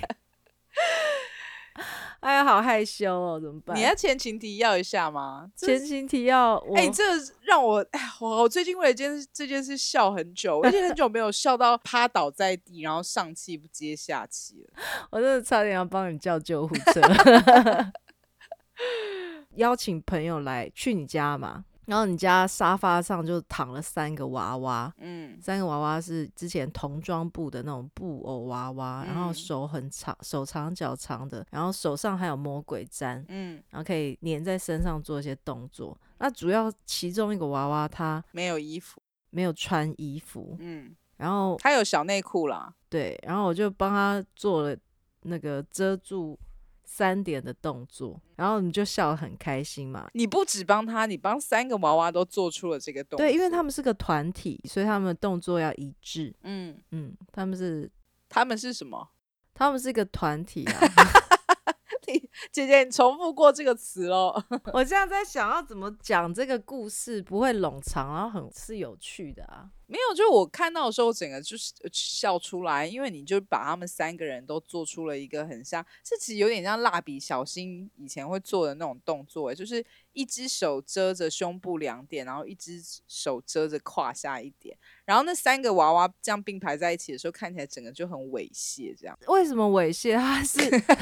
[2.20, 3.76] 哎呀，好害羞哦，怎么办？
[3.76, 5.48] 你要前情提要一下吗？
[5.56, 7.04] 前情提要，哎、欸，这
[7.42, 14.82] 让我哎，我我最近为了这件这件事笑很久，我已经很久没有笑到趴倒在地，然后上气不接下气了。
[15.10, 17.00] 我真的差点要帮你叫救护车。
[19.54, 21.64] 邀请朋友来去你家嘛？
[21.88, 35.98] 然后你家沙发上就躺了三个娃娃，嗯，三个娃娃是之前童装部的那种布偶娃娃，嗯，然后手很长，手长脚长的，然后手上还有魔鬼粘，嗯，然后可以粘在身上做一些动作。
[36.18, 44.76] 那主要其中一个娃娃它没有衣服，没有穿衣服，嗯，然后它有小内裤啦，对，然后我就帮他做了
[45.22, 46.38] 那个遮住。
[46.90, 50.08] 三点的动作，然后你就笑得很开心嘛。
[50.14, 53.18] 你不止帮他，你帮三个娃娃都做出了这个动作。
[53.18, 56.34] 对，因为他们是个团体，所以他们的动作要一致。
[56.44, 57.90] 嗯嗯，他们是
[58.26, 59.10] 他们是什么？
[59.52, 60.80] 他们是一个团体啊。
[62.50, 64.34] 姐姐，你重复过这个词喽。
[64.72, 69.68] 我现在在想要怎么讲这个故事不会冗长，然后很是有趣的啊。
[69.90, 79.82] 没有，就是我看到的时候，我整个就是笑出来，因为你就把他们三个人都做出了一个很像，这其实有点像蜡笔小新以前会做的那种动作，就是
[80.12, 84.76] 一只手遮着胸部两点，然后一只手遮着胯下一点，
[85.06, 88.94] 然后那三个娃娃这样并排在一起的时候，看起来整个就很猥亵。
[88.94, 90.14] 这样为什么猥亵？
[90.16, 90.58] 他是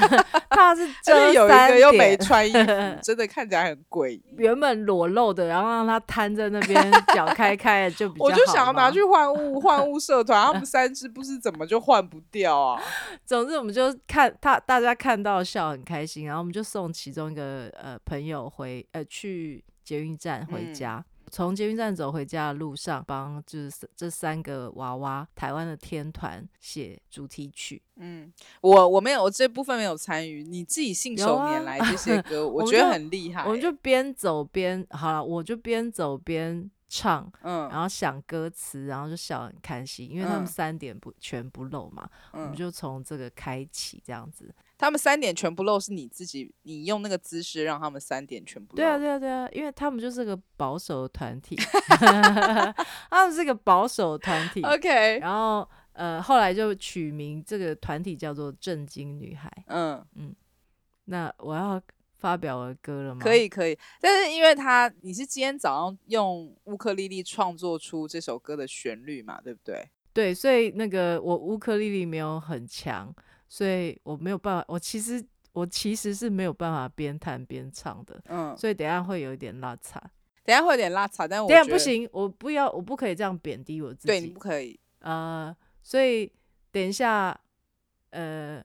[0.48, 2.58] 他是遮有一个又没穿衣服，
[3.02, 4.22] 真的看起来很诡异。
[4.38, 8.30] 原本裸露的，然后让他瘫在那边，脚开开的就比较好。
[8.30, 8.75] 我就想。
[8.76, 12.80] 拿去换物，换物社团，他们三只不知怎么就换不掉啊！
[13.26, 21.04] 总之，我们就看他，大家看到笑很开心，然后我们就送其中一个呃朋友回呃去捷运站回家。
[21.28, 27.82] 从、嗯、捷运站走回家的路上，帮就是这三个娃娃台湾的天团写主题曲。
[27.96, 30.44] 嗯，我我没有，我这部分没有参与。
[30.44, 33.46] 你自己信手拈来这些歌，啊、 我觉得很厉害、欸。
[33.46, 36.70] 我们就边走边好了，我就边走边。
[36.88, 44.54] 唱，嗯，然后想歌词，然后就笑很开心，因为他们三点不、嗯、全不露嘛，嗯、我们就从这个开启这样子。
[44.78, 48.76] 他们三点全不露是你自己，你用那个姿势让他们三点全不露。
[48.76, 51.56] 对啊，对啊，对啊，因为他们就是个保守团体，
[53.10, 54.62] 他们是个保守团体。
[54.62, 59.50] OK，然后呃，后来就取名这个团体叫做震惊女孩。
[59.66, 60.34] 嗯嗯，
[61.06, 61.82] 那我要。
[62.18, 63.20] 发表了歌了吗？
[63.20, 69.88] 可以可以，但是因为他你是今天早上用乌克丽丽创作出这首歌的旋律嘛，对不对？
[70.12, 73.14] 对，所以那个我乌克丽丽没有很强，
[73.48, 74.64] 所以我没有办法。
[74.66, 80.02] 我其实我其实是没有办法边弹边唱的，嗯，所以等下会有一点拉差，
[80.42, 86.32] 等下会有点拉差，但我等一下不行，我不要，我不可以这样贬低我自己，对，你不可以，呃，所以
[86.72, 87.38] 等一下，
[88.10, 88.64] 呃。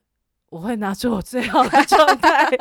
[0.52, 2.46] 我会拿出我最好的状态，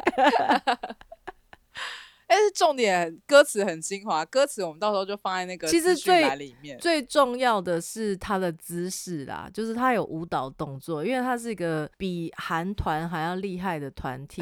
[2.26, 6.80] 但是重点歌词很精华，歌词我们到时候就放在那个其实最里面。
[6.80, 14.42] 最重要的是他的姿势啦，就是他有舞蹈动作，因为他是一个比韩团还要厉害的团体。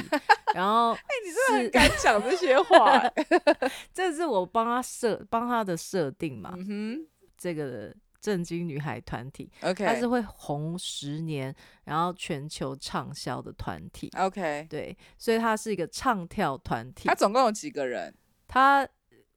[0.53, 3.11] 然后， 哎、欸，你真的很敢讲这些话、欸，
[3.91, 6.53] 这是我帮他设帮他的设定嘛？
[6.55, 6.99] 嗯哼，
[7.35, 7.91] 这个。
[8.21, 11.55] 正经女孩团体，OK，它是会红十年，
[11.85, 17.07] 然后全球畅销的团体，OK，对，所以它是一个唱跳团体。
[17.07, 18.13] 它总共有几个人？
[18.47, 18.87] 它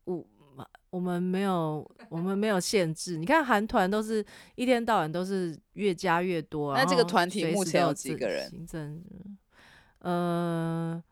[0.07, 0.26] 五
[0.91, 3.16] 我们没有我们没有限制。
[3.16, 4.24] 你看韩团都是
[4.57, 6.74] 一天到晚都是越加越多。
[6.74, 8.51] 那这个团体目前有几个人？
[8.51, 9.05] 行政，
[10.01, 11.03] 呃。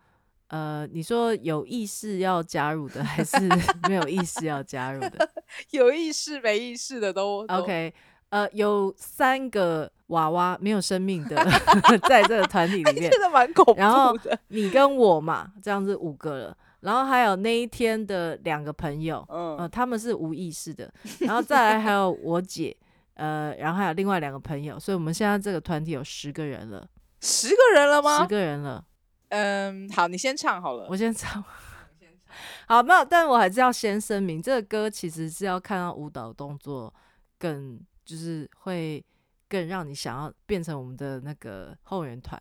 [0.50, 3.36] 呃，你说有意识要加入的，还是
[3.88, 5.28] 没有意识要加入的？
[5.70, 7.92] 有意识没意识的都 OK。
[8.30, 11.36] 呃，有三个娃娃没有生命的，
[12.08, 13.80] 在这个团体里面，真的蛮恐怖的。
[13.80, 14.16] 然后
[14.48, 16.56] 你跟我嘛，这样子五个了。
[16.78, 20.92] 然后还有那一天的两个朋友，嗯、呃，他们是无意识的。
[21.20, 22.76] 然后再来还有我姐，
[23.14, 26.86] 呃，然后还有另外两个朋友，所以我们现在这个团体有十个人了。
[27.20, 28.22] 十个人了吗？
[28.22, 28.84] 十个人了。
[29.30, 30.86] 嗯，好，你先唱好了。
[30.88, 31.42] 我先唱。
[32.68, 36.94] 好，没有，但我还是要先声明，这个歌其实是要看到舞蹈动作
[37.38, 39.04] 更，就是会
[39.48, 42.40] 更让你想要变成我们的那个后援团。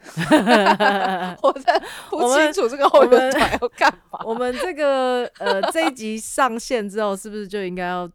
[1.42, 4.20] 我在不清楚这个后援团要干嘛。
[4.24, 8.10] 我们这个呃这一集上线之后，是不是就应该要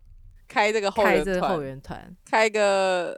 [0.47, 1.03] 开这个后
[1.61, 2.15] 援团？
[2.25, 3.17] 开个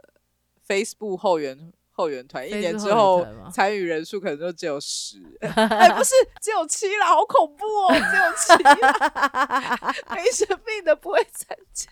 [0.66, 11.90] Facebook 后援后援团，一年之后参与人数可能就只有十， 哎，不是只有七了，好恐怖哦，只有七了， 没生病的不会参加，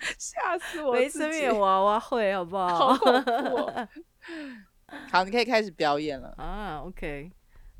[0.18, 0.94] 吓死我！
[0.94, 2.94] 没生命的娃娃会好不好？
[2.94, 3.88] 好恐怖哦。
[5.12, 6.80] 好，你可以开始表演了啊。
[6.82, 7.30] OK，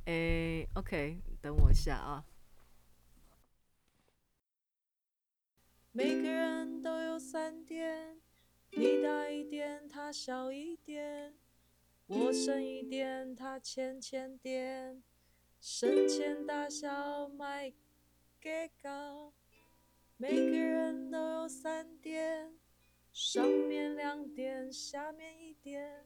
[0.05, 2.23] 诶、欸，OK，等我一下啊。
[5.93, 8.20] 每个人都有三点，
[8.73, 11.35] 你大一点，他小一点，
[12.07, 15.03] 我深一点，他浅浅点，
[15.61, 17.73] 深浅大小麦
[18.41, 19.33] 给高。
[20.17, 22.53] 每个人都有三点，
[23.13, 26.05] 上面两点，下面一点。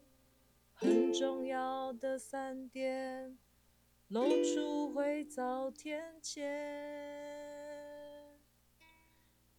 [0.73, 3.39] 很重要的三点，
[4.09, 6.41] 露出会遭天谴。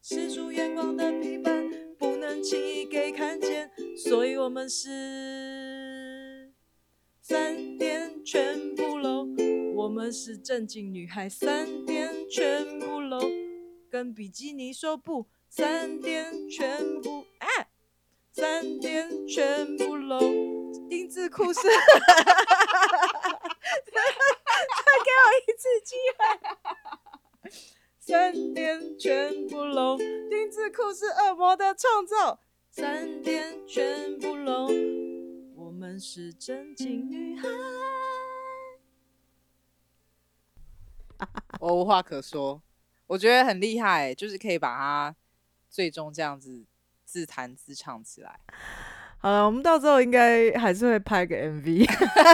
[0.02, 6.52] 世俗眼光的批判，不能轻易给看见，所以我们是
[7.22, 9.28] 三点全部露。
[9.76, 13.20] 我们是正经女孩，三点全部露，
[13.90, 17.68] 跟比基尼说不，三点全部啊，
[18.32, 20.20] 三点全部露。
[20.90, 21.70] 丁字裤是， 再
[25.04, 26.22] 给我一次机会，
[28.08, 32.40] 三点全部露，丁字裤是恶魔的创造，
[32.70, 34.68] 三点全部露，
[35.56, 37.48] 我们是正经女孩。
[41.60, 42.62] 我无话可说，
[43.08, 45.16] 我觉得很厉害，就是可以把它
[45.68, 46.64] 最终这样子
[47.06, 48.40] 自弹自唱起来。
[49.26, 51.84] 好了，我们到时候应该还是会拍个 MV，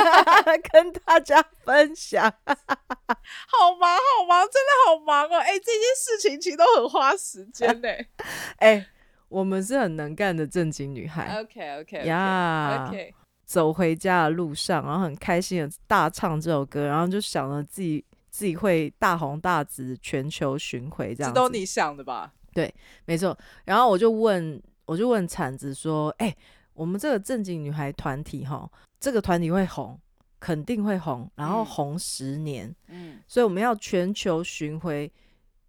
[0.74, 2.22] 跟大家分享。
[2.22, 5.38] 好忙，好忙，真的好忙哦！
[5.38, 7.88] 哎、欸，这件事情其实都很花时间呢。
[8.60, 8.86] 哎、欸，
[9.30, 11.39] 我们是很能干的正经女孩。
[11.39, 12.88] OK，OK，呀。
[12.89, 13.14] OK，
[13.46, 21.34] 走回家的路上，然后很开心的大唱这首歌，然后就想着自己自己会大红大紫，全球巡回这样子。
[21.34, 22.34] 这都你想的吧？
[22.54, 22.76] 对，
[23.06, 23.38] 没错。
[23.64, 26.38] 然后我就问，我就问铲子说：“哎、欸。”
[26.82, 28.67] 我们这个正经女孩团体哈，
[28.99, 29.99] 这个团体会红，
[30.39, 35.11] 肯定会红，然后红十年，嗯，所以我们要全球巡回，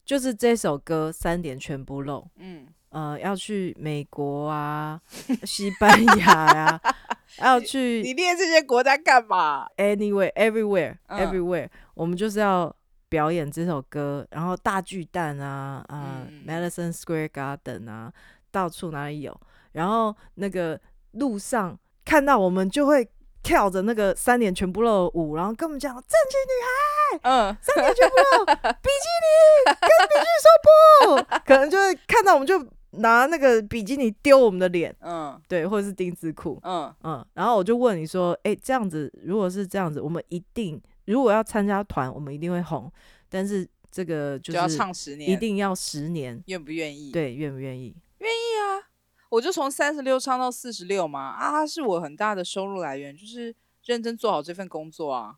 [0.06, 4.98] 就是这首歌三点全部露，嗯，呃，要去美国啊，
[5.44, 6.94] 西班牙呀、啊，
[7.40, 12.74] 要去，你练这些国家干嘛？Anywhere, everywhere, everywhere，、嗯、我们就是要
[13.10, 18.10] 表演这首歌，然后大巨蛋啊，啊、呃嗯、，Madison Square Garden 啊，
[18.50, 19.38] 到处哪里有，
[19.72, 20.80] 然后那个。
[21.12, 23.08] 路上看到我们就会
[23.42, 36.94] 跳着那个三点全部露的舞，然后跟我们讲正经女孩，嗯，三点全部露，比基尼跟比基尼说不， 可能就会看到我们就拿那个比基尼丢我们的脸，嗯，对，或者是丁字裤，嗯。
[37.02, 42.90] 嗯，然后我就问你说，哎、欸，这样子如果是这样子，我们一定如果要参加团，我们一定会红，
[43.28, 47.10] 但是这个就是要唱十年，一定要十年，愿不愿意？
[47.10, 47.96] 对，愿不愿意？
[48.18, 48.91] 愿意啊。
[49.33, 55.37] 我就从三十六唱到四十六嘛，啊，它是我很大的收入来源，就是认真做好这份工作啊，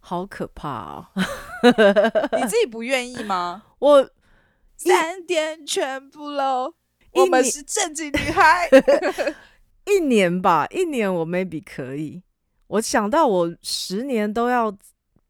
[0.00, 1.12] 好可怕啊！
[2.32, 3.62] 你自己不愿意吗？
[3.78, 4.10] 我
[4.76, 6.74] 三点全部喽，
[7.12, 8.68] 我们是正经女孩，
[9.86, 12.24] 一年吧，一年我 maybe 可以。
[12.66, 14.76] 我想到我十年都要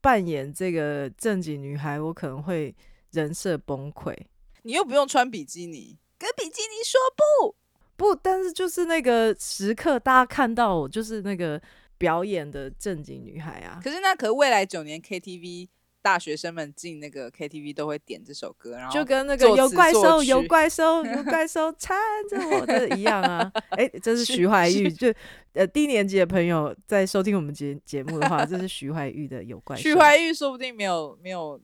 [0.01, 2.74] 扮演这个正经女孩，我可能会
[3.11, 4.16] 人设崩溃。
[4.62, 7.57] 你又不用穿比基尼，跟比基尼说不。
[8.01, 11.61] 不，但是就是那个时刻，大家看到我就是那个
[11.98, 13.78] 表演的正经女孩啊。
[13.84, 15.68] 可是那可是未来九年 KTV
[16.01, 21.94] 大学生们进那个 KTV 都会点这首歌，然后就跟那个有怪兽、有 怪兽、有怪兽缠
[22.30, 23.53] 着我的一样啊。
[23.72, 25.12] 哎、欸，这是徐怀钰，就
[25.53, 29.82] 呃低年级的朋友在收听我们节节目的话，这是徐怀钰的有怪兽。
[29.82, 31.61] 徐怀钰说不定没有没有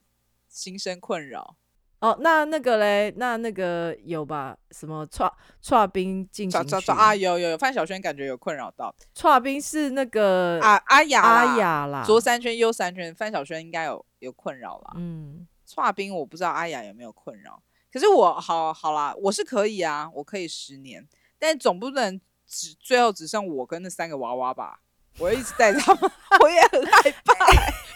[0.51, 1.57] 心生困扰。
[2.01, 4.57] 哦，那那个嘞，那那个有吧？
[4.71, 5.33] 什么剉
[5.63, 7.15] 剉冰进行曲啊？
[7.15, 8.95] 有有有，范晓萱感觉有困扰到。
[9.15, 14.93] 剉冰是那个啊阿雅阿雅啦，左三圈右三圈，范晓萱应该有有困扰啦。
[14.97, 24.81] 嗯，剉冰我不知道阿雅有没有困扰，可是我好好啦，我是可以啊，我可以十年，但总不能只最后只剩我跟那三个娃娃吧？
[25.19, 26.11] 我一直带他们，
[26.43, 27.35] 我也很害怕。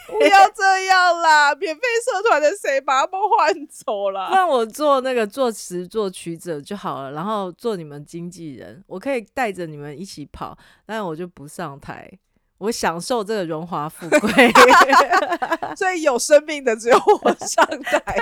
[0.11, 1.55] 不要这样啦！
[1.55, 4.29] 免费社团的谁把他们换走了？
[4.29, 12.11] 让我做那个作词作曲者就好了，然后做你们经纪人，我可以带着你们一起跑，但我就不上台，
[12.57, 14.51] 我享受这个荣华富贵。
[15.77, 18.17] 所以有生命的只有我上台，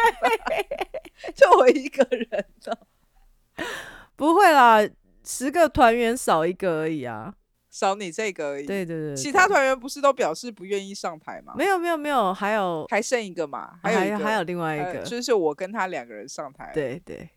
[1.35, 2.77] 就我一个人的。
[4.15, 4.87] 不会啦，
[5.25, 7.33] 十个团员少一个而已啊。
[7.69, 8.65] 少你这个而已。
[8.65, 11.53] 对对对，对，其他团员不是都表示不愿意上台吗？
[11.55, 13.79] 没有没有没有，还有还剩一个嘛？
[13.83, 16.71] 还有还有，另外一个，就是我跟他两个人上台。
[16.73, 17.29] 对对，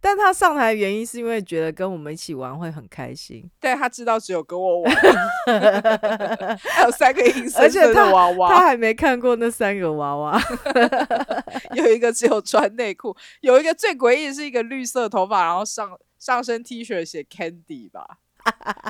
[0.00, 3.48] 但他上台的原因是因为觉得跟我们一起玩会很开心。
[3.60, 4.94] 但，他知道只有跟我玩，
[6.58, 10.40] 还有三个银色的娃娃，他还没看过那三个娃娃。
[11.74, 18.18] 有一个只有穿内裤，有一个最诡异的是一个绿色头发，然后上上身 T 恤写 Candy 吧。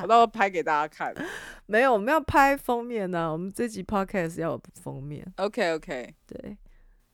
[0.03, 1.15] 我到时候拍给大家看。
[1.67, 3.33] 没有，我们要拍封面呢、啊。
[3.33, 5.27] 我们这集 podcast 要有封面。
[5.37, 6.57] OK OK，对。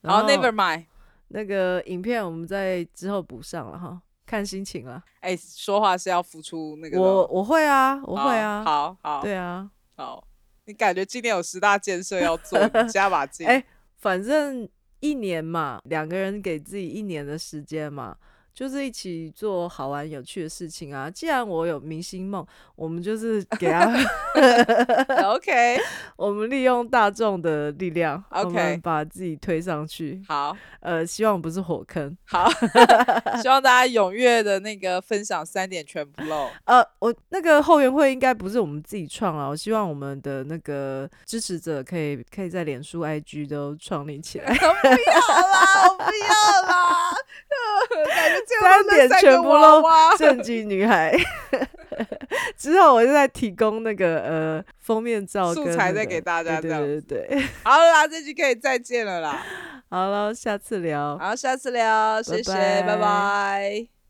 [0.01, 0.87] 然后 Never mind，
[1.29, 5.03] 那个影片我们在之后补上了哈，看心情了。
[5.21, 7.01] 哎、欸，说话是要付出那个。
[7.01, 8.63] 我我会啊，我会啊。
[8.65, 9.23] 好好。
[9.23, 9.71] 对啊。
[9.97, 10.27] 好。
[10.65, 13.45] 你感觉今年有十大建设要做，加把劲。
[13.49, 13.65] 哎、欸，
[13.97, 14.69] 反正
[15.01, 18.17] 一年嘛，两个人给自己一年的时间嘛。
[18.55, 21.11] 就是一起做好玩有趣的事情啊！
[21.11, 22.47] 既然我有明星梦，
[22.77, 23.91] 我们就是给他
[25.33, 25.79] OK。
[26.17, 30.23] 我们利用大众的力量，OK，我们把自己推上去。
[30.29, 32.17] 好，呃，希望不是火坑。
[32.27, 32.49] 好，
[33.43, 36.49] 希望大家踊跃的那个分享三点全不漏。
[36.65, 44.47] 呃，我那个后援会应该不是我们自己创啊，我希望我们的那个支持者可以可以在脸书、IG 都创立起来。
[44.55, 47.17] 不要啦，我不要啦。
[48.61, 49.83] 三点全部都
[50.19, 51.17] 正经女孩，
[52.57, 59.43] 之后我就在提供那个呃封面照、那個、素材再给大家，对对对， 好了啦，这集可以再见了啦，
[59.91, 62.53] 好了，下次聊，好，下次聊，谢谢。
[62.53, 64.02] 拜拜。